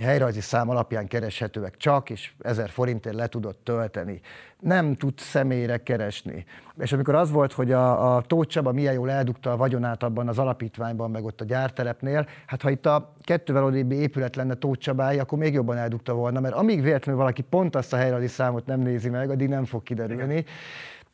[0.00, 4.20] helyrajzi szám alapján kereshetőek csak, és ezer forintért le tudott tölteni.
[4.60, 6.44] Nem tud személyre keresni.
[6.78, 10.28] És amikor az volt, hogy a, a Tóth Csaba milyen jól eldugta a vagyonát abban
[10.28, 14.80] az alapítványban, meg ott a gyártelepnél, hát ha itt a kettővel odébb épület lenne Tóth
[14.80, 18.66] Csabály, akkor még jobban eldugta volna, mert amíg véletlenül valaki pont azt a helyrajzi számot
[18.66, 20.32] nem nézi meg, addig nem fog kiderülni.
[20.32, 20.44] Igen.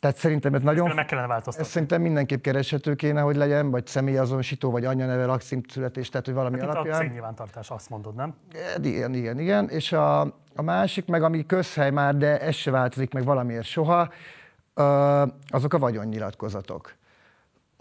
[0.01, 0.95] Tehát szerintem ez nagyon...
[0.95, 1.61] meg kellene változtatni.
[1.61, 6.35] Ez szerintem mindenképp kereshető kéne, hogy legyen, vagy személyazonosító, vagy anyaneve, lakszint születés, tehát hogy
[6.35, 7.03] valami hát alapján.
[7.03, 8.35] Itt a nyilvántartás, azt mondod, nem?
[8.83, 9.69] Igen, igen, igen.
[9.69, 10.21] És a,
[10.55, 14.13] a másik, meg ami közhely már, de ez se változik meg valamiért soha,
[15.49, 16.95] azok a vagyonnyilatkozatok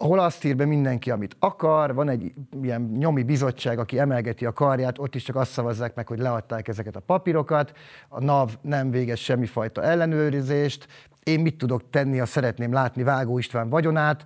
[0.00, 2.32] ahol azt ír be mindenki, amit akar, van egy
[2.62, 6.68] ilyen nyomi bizottság, aki emelgeti a karját, ott is csak azt szavazzák meg, hogy leadták
[6.68, 7.72] ezeket a papírokat,
[8.08, 10.86] a NAV nem végez semmifajta ellenőrizést,
[11.22, 14.24] én mit tudok tenni, ha szeretném látni Vágó István vagyonát,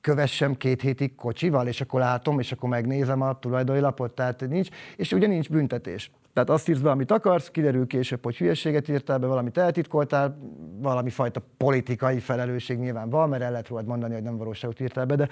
[0.00, 4.68] kövessem két hétig kocsival, és akkor látom, és akkor megnézem a tulajdoni lapot, tehát nincs,
[4.96, 6.10] és ugye nincs büntetés.
[6.36, 10.38] Tehát azt írsz be, amit akarsz, kiderül később, hogy hülyeséget írtál be, valamit eltitkoltál,
[10.78, 15.06] valami fajta politikai felelősség nyilván van, mert el lehet rólad mondani, hogy nem valóságot írtál
[15.06, 15.28] be, de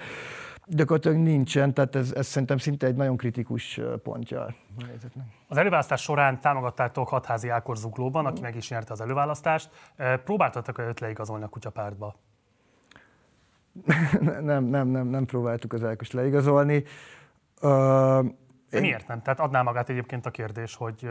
[0.65, 4.53] gyakorlatilag nincsen, tehát ez, ez szerintem szinte egy nagyon kritikus pontja a
[4.85, 5.25] helyzetnek.
[5.47, 9.69] Az előválasztás során támogattátok hatházi Ákor Zuglóban, aki meg is nyerte az előválasztást.
[10.23, 12.15] Próbáltatok őt leigazolni a kutyapártba?
[14.41, 16.83] nem, nem, nem, nem próbáltuk az Ákos leigazolni.
[17.61, 18.25] Uh,
[18.75, 18.81] én...
[18.81, 19.21] Miért nem?
[19.21, 21.09] Tehát adná magát egyébként a kérdés, hogy...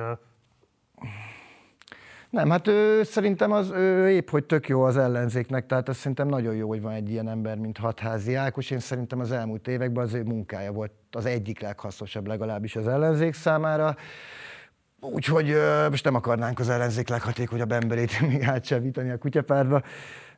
[2.31, 6.29] Nem, hát ő, szerintem az ő épp, hogy tök jó az ellenzéknek, tehát ez szerintem
[6.29, 8.71] nagyon jó, hogy van egy ilyen ember, mint Hatházi Ákos.
[8.71, 13.35] Én szerintem az elmúlt években az ő munkája volt az egyik leghasznosabb legalábbis az ellenzék
[13.35, 13.97] számára.
[15.01, 15.55] Úgyhogy
[15.91, 19.83] most nem akarnánk az ellenzék leghatékonyabb emberét még átsevítani a kutyapárba.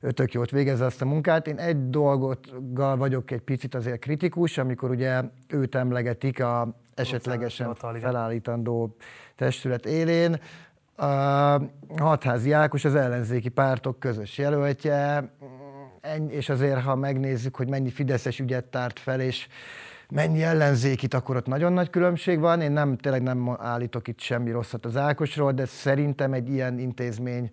[0.00, 1.46] Ő tök jót végezze azt a munkát.
[1.46, 8.96] Én egy dolgotgal vagyok egy picit azért kritikus, amikor ugye őt emlegetik a esetlegesen felállítandó
[9.36, 10.40] testület élén.
[10.96, 11.60] A
[11.96, 15.30] Hatházi Ákos az ellenzéki pártok közös jelöltje,
[16.28, 19.48] és azért, ha megnézzük, hogy mennyi fideszes ügyet tárt fel, és
[20.08, 22.60] mennyi ellenzékit, akkor ott nagyon nagy különbség van.
[22.60, 27.50] Én nem, tényleg nem állítok itt semmi rosszat az Ákosról, de szerintem egy ilyen intézmény,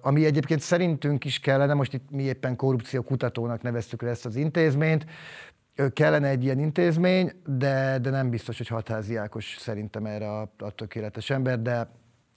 [0.00, 4.36] ami egyébként szerintünk is kellene, most itt mi éppen korrupció kutatónak neveztük le ezt az
[4.36, 5.06] intézményt,
[5.92, 10.70] kellene egy ilyen intézmény, de, de nem biztos, hogy hatházi Ákos szerintem erre a, a
[10.70, 11.90] tökéletes ember, de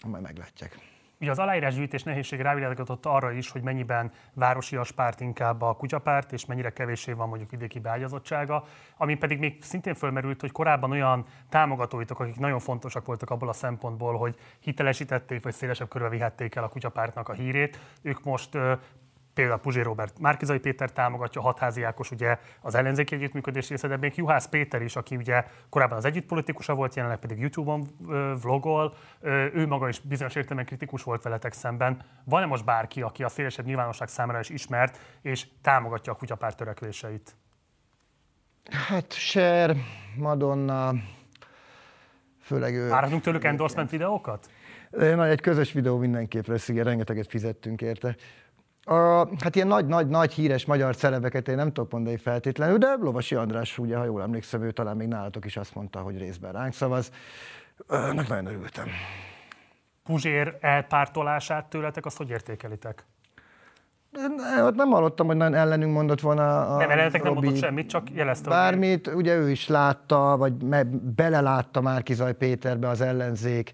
[0.06, 0.78] majd meglátják.
[1.20, 6.46] Ugye az aláírásgyűjtés nehézség rávilágított arra is, hogy mennyiben városias párt inkább a kutyapárt, és
[6.46, 8.64] mennyire kevéssé van mondjuk vidéki beágyazottsága,
[8.98, 13.54] ami pedig még szintén fölmerült, hogy korábban olyan támogatóitok, akik nagyon fontosak voltak abból a
[13.54, 18.58] szempontból, hogy hitelesítették, vagy szélesebb körül vihették el a kutyapártnak a hírét, ők most
[19.38, 24.14] például Puzsé Robert Márkizai Péter támogatja, Hatházi Ákos ugye az ellenzéki együttműködés része, de még
[24.16, 27.88] Juhász Péter is, aki ugye korábban az együttpolitikusa volt, jelenleg pedig YouTube-on
[28.42, 28.94] vlogol,
[29.54, 32.02] ő maga is bizonyos értelemben kritikus volt veletek szemben.
[32.24, 37.36] Van-e most bárki, aki a szélesebb nyilvánosság számára is ismert, és támogatja a kutyapárt törekvéseit?
[38.88, 39.76] Hát Ser,
[40.16, 40.94] Madonna,
[42.42, 42.90] főleg ő...
[42.90, 44.50] Várhatunk tőlük endorsement videókat?
[45.30, 48.16] Egy közös videó mindenképp lesz, igen, rengeteget fizettünk érte.
[48.88, 53.78] A, hát ilyen nagy-nagy-nagy híres magyar celebeket én nem tudok mondani feltétlenül, de Lovasi András,
[53.78, 57.12] ugye, ha jól emlékszem, ő talán még nálatok is azt mondta, hogy részben ránk szavaz.
[57.88, 58.88] Önnek nagyon örültem.
[60.04, 63.06] Puzsér elpártolását tőletek, azt hogy értékelitek?
[64.12, 68.12] Nem, nem hallottam, hogy nagyon ellenünk mondott volna a Nem, ellenetek nem mondott semmit, csak
[68.14, 68.50] jelezte.
[68.50, 70.54] Bármit, ugye ő is látta, vagy
[71.16, 73.72] belelátta Márkizaj Péterbe az ellenzék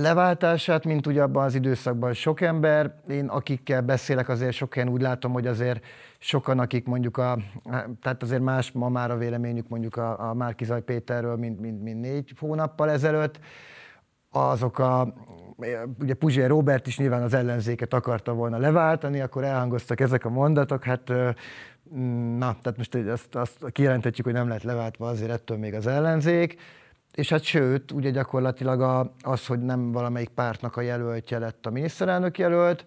[0.00, 2.94] leváltását, mint ugye abban az időszakban sok ember.
[3.08, 5.84] Én akikkel beszélek, azért sok helyen úgy látom, hogy azért
[6.18, 7.38] sokan, akik mondjuk a,
[8.02, 12.00] tehát azért más ma már a véleményük mondjuk a, a Márkizaj Péterről, mint, mint, mint
[12.00, 13.40] négy hónappal ezelőtt,
[14.30, 15.14] azok a,
[16.00, 20.84] ugye Puzsé Robert is nyilván az ellenzéket akarta volna leváltani, akkor elhangoztak ezek a mondatok,
[20.84, 21.08] hát
[22.38, 26.56] na, tehát most azt, azt kijelenthetjük, hogy nem lett leváltva azért ettől még az ellenzék,
[27.18, 32.38] és hát sőt, ugye gyakorlatilag az, hogy nem valamelyik pártnak a jelöltje lett a miniszterelnök
[32.38, 32.84] jelölt,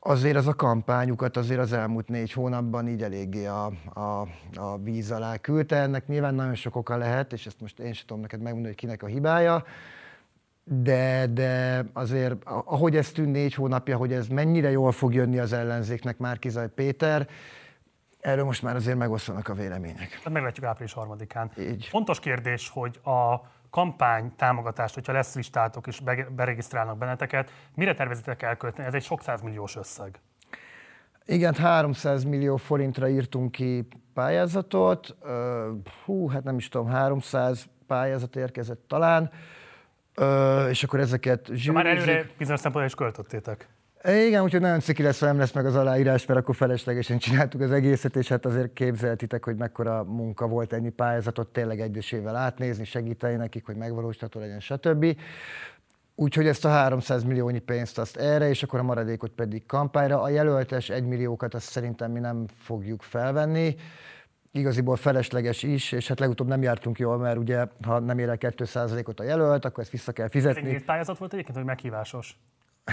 [0.00, 5.10] azért az a kampányukat azért az elmúlt négy hónapban így eléggé a, a, a víz
[5.10, 5.76] alá küldte.
[5.76, 8.82] Ennek nyilván nagyon sok oka lehet, és ezt most én sem tudom neked megmondani, hogy
[8.82, 9.64] kinek a hibája,
[10.64, 15.52] de, de azért, ahogy ez tűnt négy hónapja, hogy ez mennyire jól fog jönni az
[15.52, 17.28] ellenzéknek Márkizaj Péter,
[18.26, 20.08] Erről most már azért megosztanak a vélemények.
[20.08, 21.50] Tehát meglátjuk április harmadikán.
[21.58, 21.86] Így.
[21.86, 26.00] Fontos kérdés, hogy a kampány támogatást, hogyha lesz listátok és
[26.30, 28.86] beregisztrálnak benneteket, mire tervezitek elkölteni?
[28.88, 30.20] Ez egy sok milliós összeg.
[31.24, 35.16] Igen, 300 millió forintra írtunk ki pályázatot.
[36.04, 39.30] Hú, hát nem is tudom, 300 pályázat érkezett talán.
[40.68, 41.74] És akkor ezeket zsűrizzük.
[41.74, 43.68] Már előre bizonyos szempontból is költöttétek.
[44.04, 47.60] Igen, úgyhogy nagyon ciki lesz, ha nem lesz meg az aláírás, mert akkor feleslegesen csináltuk
[47.60, 52.84] az egészet, és hát azért képzelhetitek, hogy mekkora munka volt ennyi pályázatot tényleg egyesével átnézni,
[52.84, 55.16] segíteni nekik, hogy megvalósítható legyen, stb.
[56.14, 60.22] Úgyhogy ezt a 300 milliónyi pénzt azt erre, és akkor a maradékot pedig kampányra.
[60.22, 63.76] A jelöltes egymilliókat azt szerintem mi nem fogjuk felvenni.
[64.52, 68.36] Igaziból felesleges is, és hát legutóbb nem jártunk jól, mert ugye ha nem ér el
[68.40, 70.68] 2%-ot a jelölt, akkor ezt vissza kell fizetni.
[70.68, 72.38] Ez egy pályázat volt egyébként, hogy meghívásos?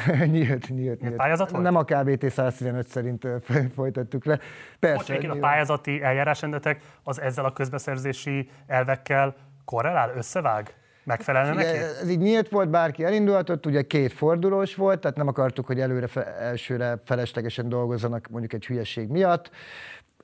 [0.26, 1.16] nyílt, nyílt, nyílt.
[1.16, 1.64] Pályázat volt?
[1.64, 3.28] Nem a KBT 115 szerint
[3.76, 4.40] folytattuk le.
[4.80, 5.14] Persze.
[5.14, 9.36] Most a pályázati eljárásrendetek az ezzel a közbeszerzési elvekkel
[9.66, 10.74] korrelál, összevág?
[11.04, 11.78] Megfelelne neki?
[11.78, 16.08] Ez így nyílt volt, bárki elindulhatott, ugye két fordulós volt, tehát nem akartuk, hogy előre,
[16.40, 19.52] elsőre feleslegesen dolgozzanak mondjuk egy hülyeség miatt.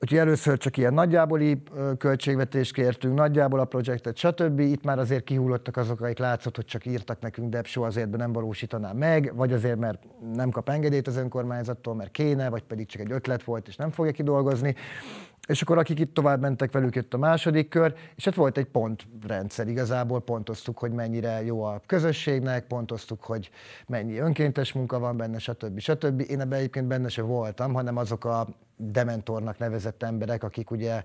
[0.02, 1.62] Úgyhogy először csak ilyen nagyjáboli
[1.98, 4.60] költségvetést kértünk, nagyjából a projektet, stb.
[4.60, 8.32] Itt már azért kihullottak azok, akik látszott, hogy csak írtak nekünk, de soha azért nem
[8.32, 10.02] valósítaná meg, vagy azért, mert
[10.34, 13.90] nem kap engedélyt az önkormányzattól, mert kéne, vagy pedig csak egy ötlet volt, és nem
[13.90, 14.74] fogja kidolgozni.
[15.50, 18.66] És akkor akik itt tovább mentek velük, jött a második kör, és hát volt egy
[18.66, 23.50] pontrendszer igazából, pontoztuk, hogy mennyire jó a közösségnek, pontoztuk, hogy
[23.86, 25.78] mennyi önkéntes munka van benne, stb.
[25.78, 26.24] stb.
[26.28, 28.46] Én ebben egyébként benne se voltam, hanem azok a
[28.76, 31.02] dementornak nevezett emberek, akik ugye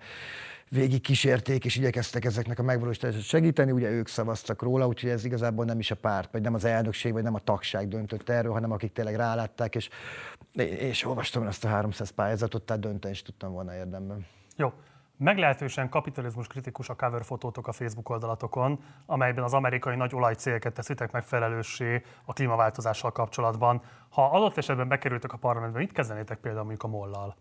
[0.69, 5.65] végig kísérték és igyekeztek ezeknek a megvalósítását segíteni, ugye ők szavaztak róla, úgyhogy ez igazából
[5.65, 8.71] nem is a párt, vagy nem az elnökség, vagy nem a tagság döntött erről, hanem
[8.71, 9.89] akik tényleg rálátták, és,
[10.77, 14.25] és olvastam ezt a 300 pályázatot, tehát dönteni is tudtam volna érdemben.
[14.55, 14.73] Jó.
[15.17, 21.11] Meglehetősen kapitalizmus kritikus a cover fotótok a Facebook oldalatokon, amelyben az amerikai nagy olajcégeket teszitek
[21.11, 23.81] megfelelőssé a klímaváltozással kapcsolatban.
[24.09, 27.35] Ha adott esetben bekerültek a parlamentbe, mit kezdenétek például mondjuk a mollal?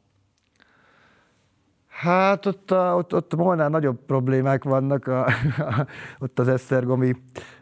[1.94, 5.86] Hát ott, a, ott, ott Molnál nagyobb problémák vannak a, a,
[6.18, 7.16] ott az Esztergomi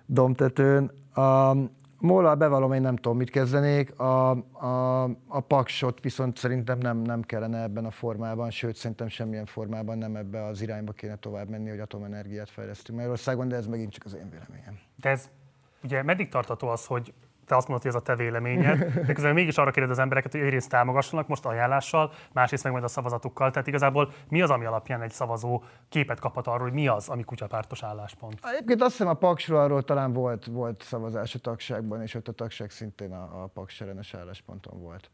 [0.07, 0.91] domtetőn.
[1.14, 1.55] A,
[1.99, 3.99] Mollal bevallom, én nem tudom, mit kezdenék.
[3.99, 9.47] A, a, a paksot viszont szerintem nem, nem kellene ebben a formában, sőt, szerintem semmilyen
[9.47, 13.93] formában nem ebbe az irányba kéne tovább menni, hogy atomenergiát fejlesztünk Magyarországon, de ez megint
[13.93, 14.78] csak az én véleményem.
[14.97, 15.30] De ez
[15.83, 17.12] ugye meddig tartató az, hogy
[17.47, 20.32] te azt mondod, hogy ez a te véleményed, de közben mégis arra kéred az embereket,
[20.32, 23.51] hogy egyrészt támogassanak most ajánlással, másrészt meg majd a szavazatukkal.
[23.51, 27.24] Tehát igazából mi az, ami alapján egy szavazó képet kaphat arról, hogy mi az, ami
[27.24, 28.38] kutyapártos álláspont?
[28.43, 32.32] Egyébként azt hiszem a Paksról arról talán volt, volt szavazás a tagságban, és ott a
[32.32, 35.11] tagság szintén a, a Paks ellenes állásponton volt.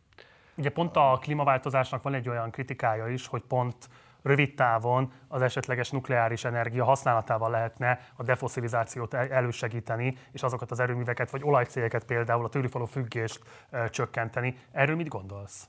[0.57, 3.89] Ugye pont a klímaváltozásnak van egy olyan kritikája is, hogy pont
[4.23, 11.31] rövid távon az esetleges nukleáris energia használatával lehetne a defoszilizációt elősegíteni, és azokat az erőműveket,
[11.31, 13.43] vagy olajcégeket például a tőlük való függést
[13.91, 14.59] csökkenteni.
[14.73, 15.69] Erről mit gondolsz?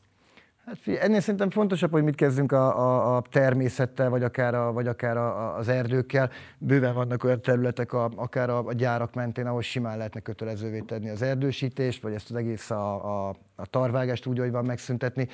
[0.69, 4.71] Hát figyelj, ennél szerintem fontosabb, hogy mit kezdünk a, a, a természettel, vagy akár, a,
[4.71, 6.29] vagy akár a, az erdőkkel.
[6.57, 11.09] Bőven vannak olyan területek, a, akár a, a gyárak mentén, ahol simán lehetne kötelezővé tenni
[11.09, 15.27] az erdősítést, vagy ezt az egész a, a, a tarvágást úgy, hogy van megszüntetni.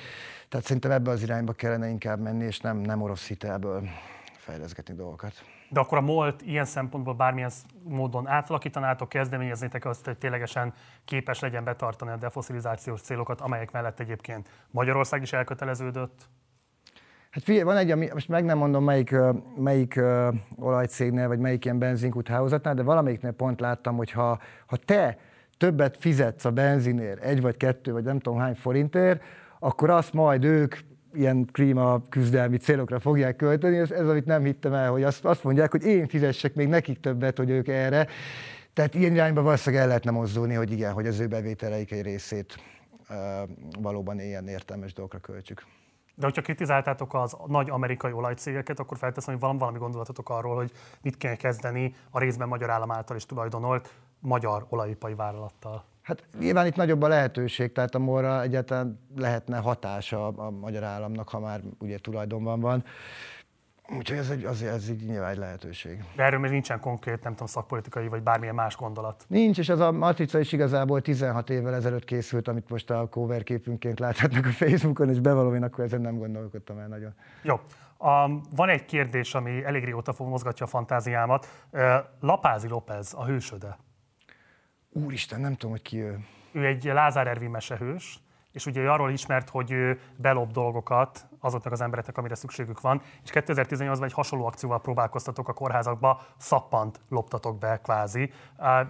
[0.48, 3.82] Tehát szerintem ebbe az irányba kellene inkább menni, és nem, nem orosz hitelből
[4.36, 5.44] fejleszgetni dolgokat.
[5.76, 7.50] De akkor a MOLT ilyen szempontból bármilyen
[7.82, 10.72] módon átalakítanátok, kezdeményeznétek azt, hogy ténylegesen
[11.04, 16.28] képes legyen betartani a defoszilizációs célokat, amelyek mellett egyébként Magyarország is elköteleződött?
[17.30, 19.14] Hát figyelj, van egy, ami, most meg nem mondom melyik,
[19.56, 20.00] melyik
[20.58, 25.18] olajcégnél, vagy melyik ilyen benzinkút hálózatnál, de valamelyiknél pont láttam, hogy ha, ha te
[25.58, 29.22] többet fizetsz a benzinért, egy vagy kettő, vagy nem tudom hány forintért,
[29.58, 30.76] akkor azt majd ők
[31.16, 33.76] ilyen klíma küzdelmi célokra fogják költeni.
[33.76, 37.00] Ez, ez amit nem hittem el, hogy azt, azt mondják, hogy én fizessek még nekik
[37.00, 38.06] többet, hogy ők erre.
[38.72, 42.56] Tehát ilyen irányba valószínűleg el lehetne mozdulni, hogy igen, hogy az ő bevételeik egy részét
[43.08, 43.16] uh,
[43.80, 45.66] valóban ilyen értelmes dolgokra költsük.
[46.14, 50.72] De hogyha kritizáltátok az nagy amerikai olajcégeket, akkor felteszem, hogy valami, valami gondolatotok arról, hogy
[51.02, 55.84] mit kell kezdeni a részben magyar állam által is tulajdonolt magyar olajipari vállalattal.
[56.06, 60.82] Hát nyilván itt nagyobb a lehetőség, tehát a morra egyáltalán lehetne hatása a, a magyar
[60.82, 62.84] államnak, ha már ugye tulajdonban van.
[63.98, 66.04] Úgyhogy ez, egy, az, ez így nyilván egy lehetőség.
[66.16, 69.24] De erről még nincsen konkrét, nem tudom, szakpolitikai vagy bármilyen más gondolat.
[69.28, 73.42] Nincs, és ez a matrica is igazából 16 évvel ezelőtt készült, amit most a cover
[73.42, 77.14] képünként láthatnak a Facebookon, és bevallom, én akkor ezen nem gondolkodtam el nagyon.
[77.42, 77.60] Jó.
[77.98, 81.66] Um, van egy kérdés, ami elég régóta mozgatja a fantáziámat.
[82.20, 83.76] Lapázi López, a hősöde.
[85.04, 86.18] Úristen, nem tudom, hogy ki ő.
[86.52, 88.20] Ő egy Lázár Ervin mesehős,
[88.52, 93.30] és ugye arról ismert, hogy ő belob dolgokat azoknak az embereknek, amire szükségük van, és
[93.32, 98.30] 2018-ban egy hasonló akcióval próbálkoztatok a kórházakba, szappant loptatok be kvázi.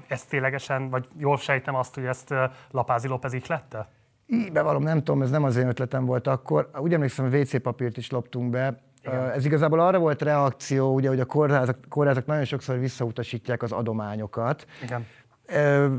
[0.09, 2.35] Ez ténylegesen, vagy jól sejtem azt, hogy ezt
[2.71, 3.89] Lapázi López lette?
[4.27, 6.71] Így bevallom, nem tudom, ez nem az én ötletem volt akkor.
[6.79, 8.81] Úgy emlékszem, hogy WC papírt is loptunk be.
[9.03, 9.31] Igen.
[9.31, 14.67] Ez igazából arra volt reakció, ugye, hogy a kórházak, kórházak nagyon sokszor visszautasítják az adományokat.
[14.83, 15.07] Igen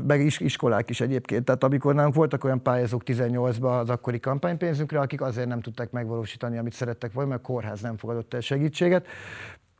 [0.06, 1.44] meg is, iskolák is egyébként.
[1.44, 6.58] Tehát amikor nálunk voltak olyan pályázók 18-ban az akkori kampánypénzünkre, akik azért nem tudták megvalósítani,
[6.58, 9.06] amit szerettek volna, mert a kórház nem fogadott el segítséget.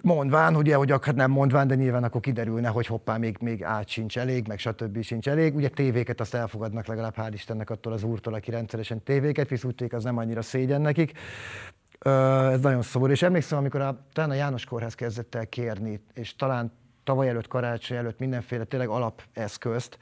[0.03, 3.89] Mondván, ugye, hogy hát nem mondván, de nyilván akkor kiderülne, hogy hoppá, még, még át
[3.89, 5.03] sincs elég, meg stb.
[5.03, 5.55] sincs elég.
[5.55, 9.87] Ugye tévéket azt elfogadnak legalább, hál' Istennek attól az úrtól, aki rendszeresen tévéket visz, úgy
[9.91, 11.13] az nem annyira szégyen nekik.
[12.53, 13.13] Ez nagyon szomorú.
[13.13, 16.73] És emlékszem, amikor a, talán a János Kórház kezdett el kérni, és talán
[17.09, 19.99] tavaly előtt, karácsony előtt mindenféle tényleg alapeszközt,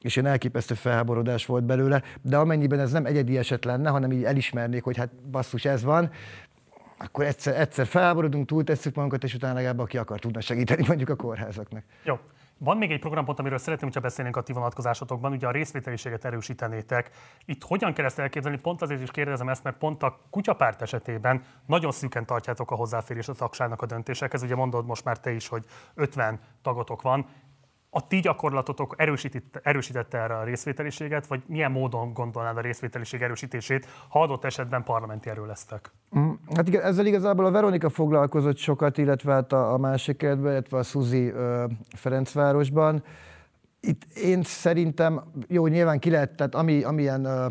[0.00, 4.24] és én elképesztő felháborodás volt belőle, de amennyiben ez nem egyedi eset lenne, hanem így
[4.24, 6.10] elismernék, hogy hát basszus, ez van,
[6.98, 11.16] akkor egyszer, egyszer felháborodunk, túltesszük magunkat, és utána legalább aki akar tudna segíteni mondjuk a
[11.16, 11.82] kórházaknak.
[12.04, 12.18] Jó.
[12.60, 17.10] Van még egy programpont, amiről szeretném, hogyha beszélnénk a ti vonatkozásotokban, ugye a részvételiséget erősítenétek.
[17.44, 18.58] Itt hogyan kell ezt elképzelni?
[18.58, 23.28] Pont azért is kérdezem ezt, mert pont a kutyapárt esetében nagyon szűken tartjátok a hozzáférés
[23.28, 24.42] a tagságnak a döntésekhez.
[24.42, 27.26] Ugye mondod most már te is, hogy 50 tagotok van
[27.90, 33.86] a ti gyakorlatotok erősítette, erősítette erre a részvételiséget, vagy milyen módon gondolnád a részvételiség erősítését,
[34.08, 35.90] ha adott esetben parlamenti erő lesztek?
[36.18, 40.52] Mm, hát igen, ezzel igazából a Veronika foglalkozott sokat, illetve hát a, a másik keretben,
[40.52, 41.64] illetve a Szuzi ö,
[41.96, 43.02] Ferencvárosban.
[43.80, 47.46] Itt én szerintem, jó, nyilván ki lehet, tehát ami, amilyen ö,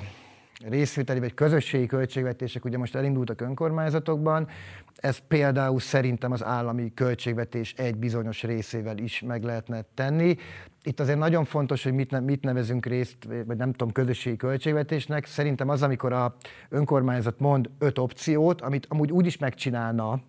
[0.66, 4.48] részvételi vagy közösségi költségvetések ugye most elindultak önkormányzatokban,
[4.96, 10.36] ez például szerintem az állami költségvetés egy bizonyos részével is meg lehetne tenni.
[10.84, 15.26] Itt azért nagyon fontos, hogy mit, mit nevezünk részt, vagy nem tudom, közösségi költségvetésnek.
[15.26, 16.36] Szerintem az, amikor a
[16.70, 20.22] önkormányzat mond öt opciót, amit amúgy úgy is megcsinálna,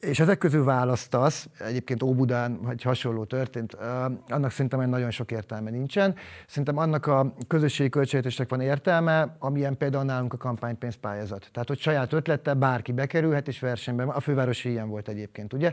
[0.00, 3.74] és ezek közül választasz, egyébként Óbudán, vagy hasonló történt,
[4.28, 6.14] annak szerintem nagyon sok értelme nincsen.
[6.46, 11.48] Szerintem annak a közösségi költségvetésnek van értelme, amilyen például nálunk a kampánypénzpályázat.
[11.52, 14.08] Tehát, hogy saját ötlettel bárki bekerülhet és versenyben.
[14.08, 15.72] A fővárosi ilyen volt egyébként, ugye?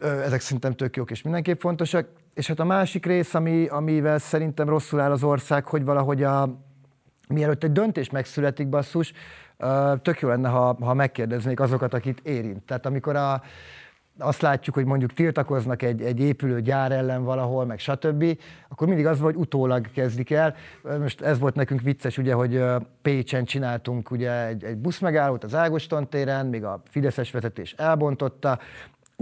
[0.00, 2.08] Ezek szerintem tök jók és mindenképp fontosak.
[2.34, 6.62] És hát a másik rész, ami, amivel szerintem rosszul áll az ország, hogy valahogy a,
[7.28, 9.12] mielőtt egy döntés megszületik, basszus,
[10.02, 12.62] tök jó lenne, ha, ha megkérdeznék azokat, akit érint.
[12.62, 13.42] Tehát amikor a,
[14.18, 18.38] azt látjuk, hogy mondjuk tiltakoznak egy, egy épülő gyár ellen valahol, meg stb.,
[18.68, 20.54] akkor mindig az, hogy utólag kezdik el.
[21.00, 22.64] Most ez volt nekünk vicces, ugye, hogy
[23.02, 28.58] Pécsen csináltunk ugye egy, egy buszmegállót az Ágoston téren, még a Fideszes vezetés elbontotta,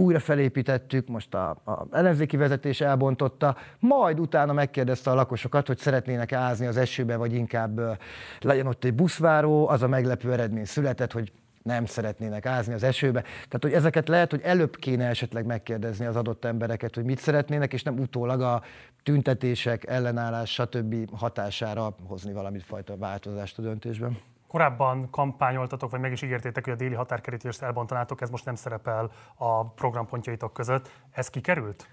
[0.01, 6.31] újra felépítettük, most a, a ellenzéki vezetés elbontotta, majd utána megkérdezte a lakosokat, hogy szeretnének
[6.33, 7.99] ázni az esőbe, vagy inkább
[8.39, 11.31] legyen ott egy buszváró, az a meglepő eredmény született, hogy
[11.63, 13.21] nem szeretnének ázni az esőbe.
[13.21, 17.73] Tehát, hogy ezeket lehet, hogy előbb kéne esetleg megkérdezni az adott embereket, hogy mit szeretnének,
[17.73, 18.63] és nem utólag a
[19.03, 21.15] tüntetések, ellenállás, stb.
[21.15, 24.17] hatására hozni valamit fajta változást a döntésben.
[24.51, 29.11] Korábban kampányoltatok, vagy meg is ígértétek, hogy a déli határkerítést elbontanátok, ez most nem szerepel
[29.35, 30.89] a programpontjaitok között.
[31.11, 31.87] Ez kikerült?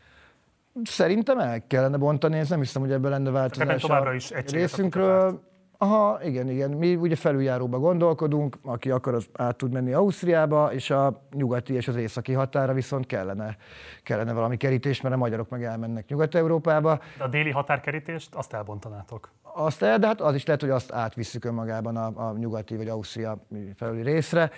[0.83, 5.43] Szerintem el kellene bontani, ez nem hiszem, hogy ebben lenne változás továbbra is részünkről.
[5.81, 6.71] Aha, igen, igen.
[6.71, 11.89] Mi ugye felüljáróba gondolkodunk, aki akar, az át tud menni Ausztriába, és a nyugati és
[11.89, 13.57] az északi határa viszont kellene,
[14.03, 16.99] kellene valami kerítés, mert a magyarok meg elmennek Nyugat-Európába.
[17.19, 19.31] De a déli határkerítést azt elbontanátok?
[19.43, 22.89] Azt el, de hát az is lehet, hogy azt átvisszük önmagában a, a nyugati vagy
[22.89, 24.51] Ausztria felüli részre.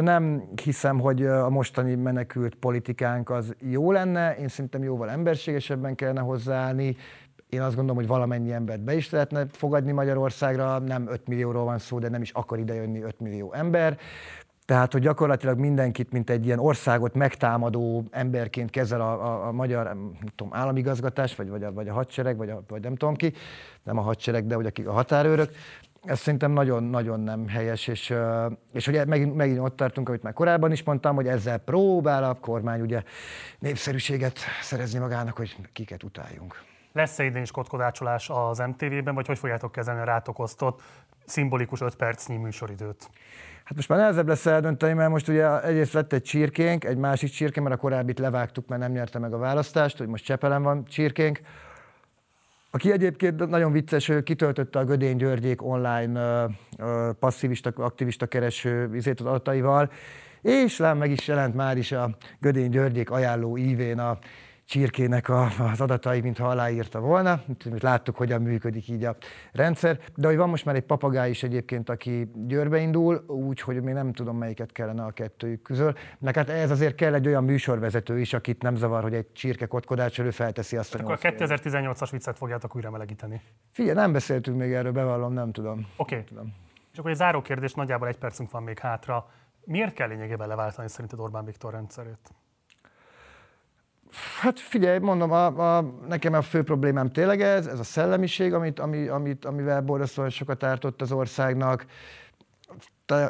[0.00, 6.20] Nem hiszem, hogy a mostani menekült politikánk az jó lenne, én szerintem jóval emberségesebben kellene
[6.20, 6.96] hozzáállni,
[7.54, 11.78] én azt gondolom, hogy valamennyi embert be is lehetne fogadni Magyarországra, nem 5 millióról van
[11.78, 13.98] szó, de nem is akar idejönni 5 millió ember.
[14.66, 19.96] Tehát, hogy gyakorlatilag mindenkit, mint egy ilyen országot megtámadó emberként kezel a, a, a magyar
[20.34, 23.32] tudom, államigazgatás, vagy, vagy, a, vagy a hadsereg, vagy, a, vagy nem tudom ki,
[23.82, 25.50] nem a hadsereg, de hogy akik a határőrök.
[26.04, 28.14] Ez szerintem nagyon-nagyon nem helyes, és,
[28.72, 32.34] és ugye megint, megint ott tartunk, amit már korábban is mondtam, hogy ezzel próbál a
[32.34, 33.02] kormány ugye
[33.58, 36.62] népszerűséget szerezni magának, hogy kiket utáljunk.
[36.96, 40.82] Lesz-e idén is kotkodácsolás az MTV-ben, vagy hogy fogjátok kezelni a rátok osztott
[41.26, 43.10] szimbolikus 5 percnyi műsoridőt?
[43.64, 47.30] Hát most már nehezebb lesz eldönteni, mert most ugye egyrészt lett egy csirkénk, egy másik
[47.30, 50.84] csirke, mert a korábbit levágtuk, mert nem nyerte meg a választást, hogy most Csepelen van
[50.84, 51.40] csirkénk.
[52.70, 56.46] Aki egyébként nagyon vicces, ő kitöltötte a Gödény Györgyék online
[57.18, 59.90] passzivista, aktivista kereső izét az adataival,
[60.40, 64.18] és lám meg is jelent már is a Gödény Györgyék ajánló ívén a
[64.64, 67.40] csirkének a, az adatai, mintha aláírta volna.
[67.80, 69.16] Láttuk, hogyan működik így a
[69.52, 69.98] rendszer.
[70.14, 74.12] De hogy van most már egy papagáj is egyébként, aki Győrbe indul, úgyhogy még nem
[74.12, 75.92] tudom, melyiket kellene a kettőjük közül.
[76.18, 79.66] Meg hát ez azért kell egy olyan műsorvezető is, akit nem zavar, hogy egy csirke
[79.66, 83.40] kotkodás elő felteszi azt a Akkor a 2018-as viccet fogjátok újra melegíteni.
[83.70, 85.86] Figyelj, nem beszéltünk még erről, bevallom, nem tudom.
[85.96, 86.24] Oké.
[86.30, 86.44] Okay.
[86.92, 89.30] És akkor egy záró kérdés, nagyjából egy percünk van még hátra.
[89.64, 92.34] Miért kell lényegében leváltani szerinted Orbán Viktor rendszerét?
[94.40, 98.78] Hát figyelj, mondom, a, a, nekem a fő problémám tényleg ez, ez a szellemiség, amit,
[98.78, 101.86] ami, amit, amivel borzasztóan sokat ártott az országnak.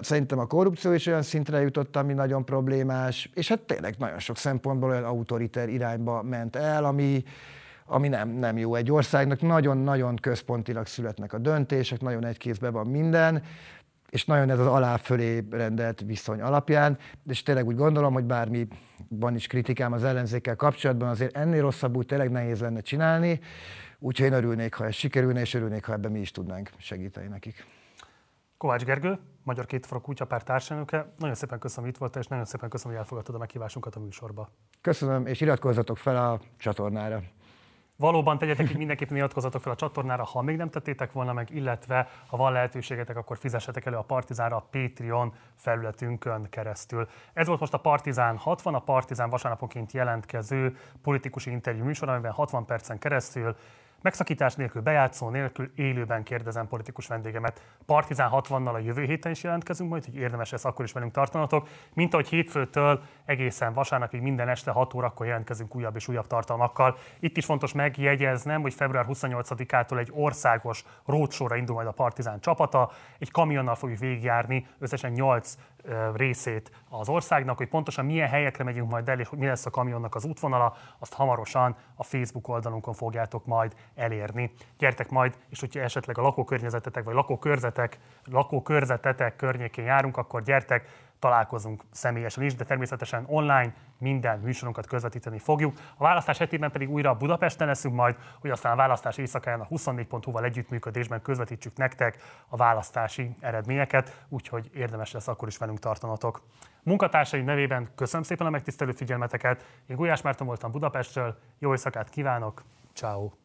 [0.01, 4.37] Szerintem a korrupció is olyan szintre jutott, ami nagyon problémás, és hát tényleg nagyon sok
[4.37, 7.25] szempontból olyan autoriter irányba ment el, ami,
[7.87, 9.41] ami nem, nem jó egy országnak.
[9.41, 13.43] Nagyon-nagyon központilag születnek a döntések, nagyon egy kézben van minden,
[14.15, 18.69] és nagyon ez az alá-fölé rendelt viszony alapján, és tényleg úgy gondolom, hogy bármi
[19.09, 23.41] van is kritikám az ellenzékkel kapcsolatban, azért ennél rosszabbul tényleg nehéz lenne csinálni,
[23.99, 27.67] úgyhogy én örülnék, ha ez sikerülne, és örülnék, ha ebben mi is tudnánk segíteni nekik.
[28.57, 31.13] Kovács Gergő, Magyar Kétfalú Kutyapárt társelnöke.
[31.19, 34.01] Nagyon szépen köszönöm, hogy itt volt, és nagyon szépen köszönöm, hogy elfogadtad a meghívásunkat a
[34.01, 34.51] műsorba.
[34.81, 37.23] Köszönöm, és iratkozzatok fel a csatornára.
[37.97, 42.09] Valóban tegyetek így mindenképpen iratkozatok fel a csatornára, ha még nem tettétek volna meg, illetve
[42.27, 47.09] ha van lehetőségetek, akkor fizessetek elő a Partizánra a Patreon felületünkön keresztül.
[47.33, 52.65] Ez volt most a Partizán 60, a Partizán vasárnaponként jelentkező politikusi interjú műsor, amiben 60
[52.65, 53.57] percen keresztül
[54.05, 57.63] Megszakítás nélkül, bejátszó nélkül élőben kérdezem politikus vendégemet.
[57.87, 61.69] Partizán 60-nal a jövő héten is jelentkezünk majd, hogy érdemes ezt akkor is velünk tartanatok.
[61.95, 66.97] Mint ahogy hétfőtől egészen vasárnapig minden este 6 órakor jelentkezünk újabb és újabb tartalmakkal.
[67.21, 72.91] Itt is fontos megjegyeznem, hogy február 28-ától egy országos rócsóra indul majd a Partizán csapata.
[73.19, 75.55] Egy kamionnal fogjuk végigjárni összesen 8
[76.15, 80.15] részét az országnak, hogy pontosan milyen helyekre megyünk majd el, és mi lesz a kamionnak
[80.15, 84.53] az útvonala, azt hamarosan a Facebook oldalunkon fogjátok majd elérni.
[84.79, 91.83] Gyertek majd, és hogyha esetleg a lakókörnyezetetek vagy lakókörzetek, lakókörzetetek környékén járunk, akkor gyertek, találkozunk
[91.91, 95.79] személyesen is, de természetesen online minden műsorunkat közvetíteni fogjuk.
[95.97, 100.45] A választás hetében pedig újra Budapesten leszünk majd, hogy aztán a választás éjszakáján a 24.hu-val
[100.45, 102.17] együttműködésben közvetítsük nektek
[102.49, 106.43] a választási eredményeket, úgyhogy érdemes lesz akkor is velünk tartanatok.
[106.83, 109.67] Munkatársaim nevében köszönöm szépen a megtisztelő figyelmeteket.
[109.87, 112.63] Én Gulyás Márton voltam Budapestről, jó éjszakát kívánok,
[112.93, 113.44] ciao.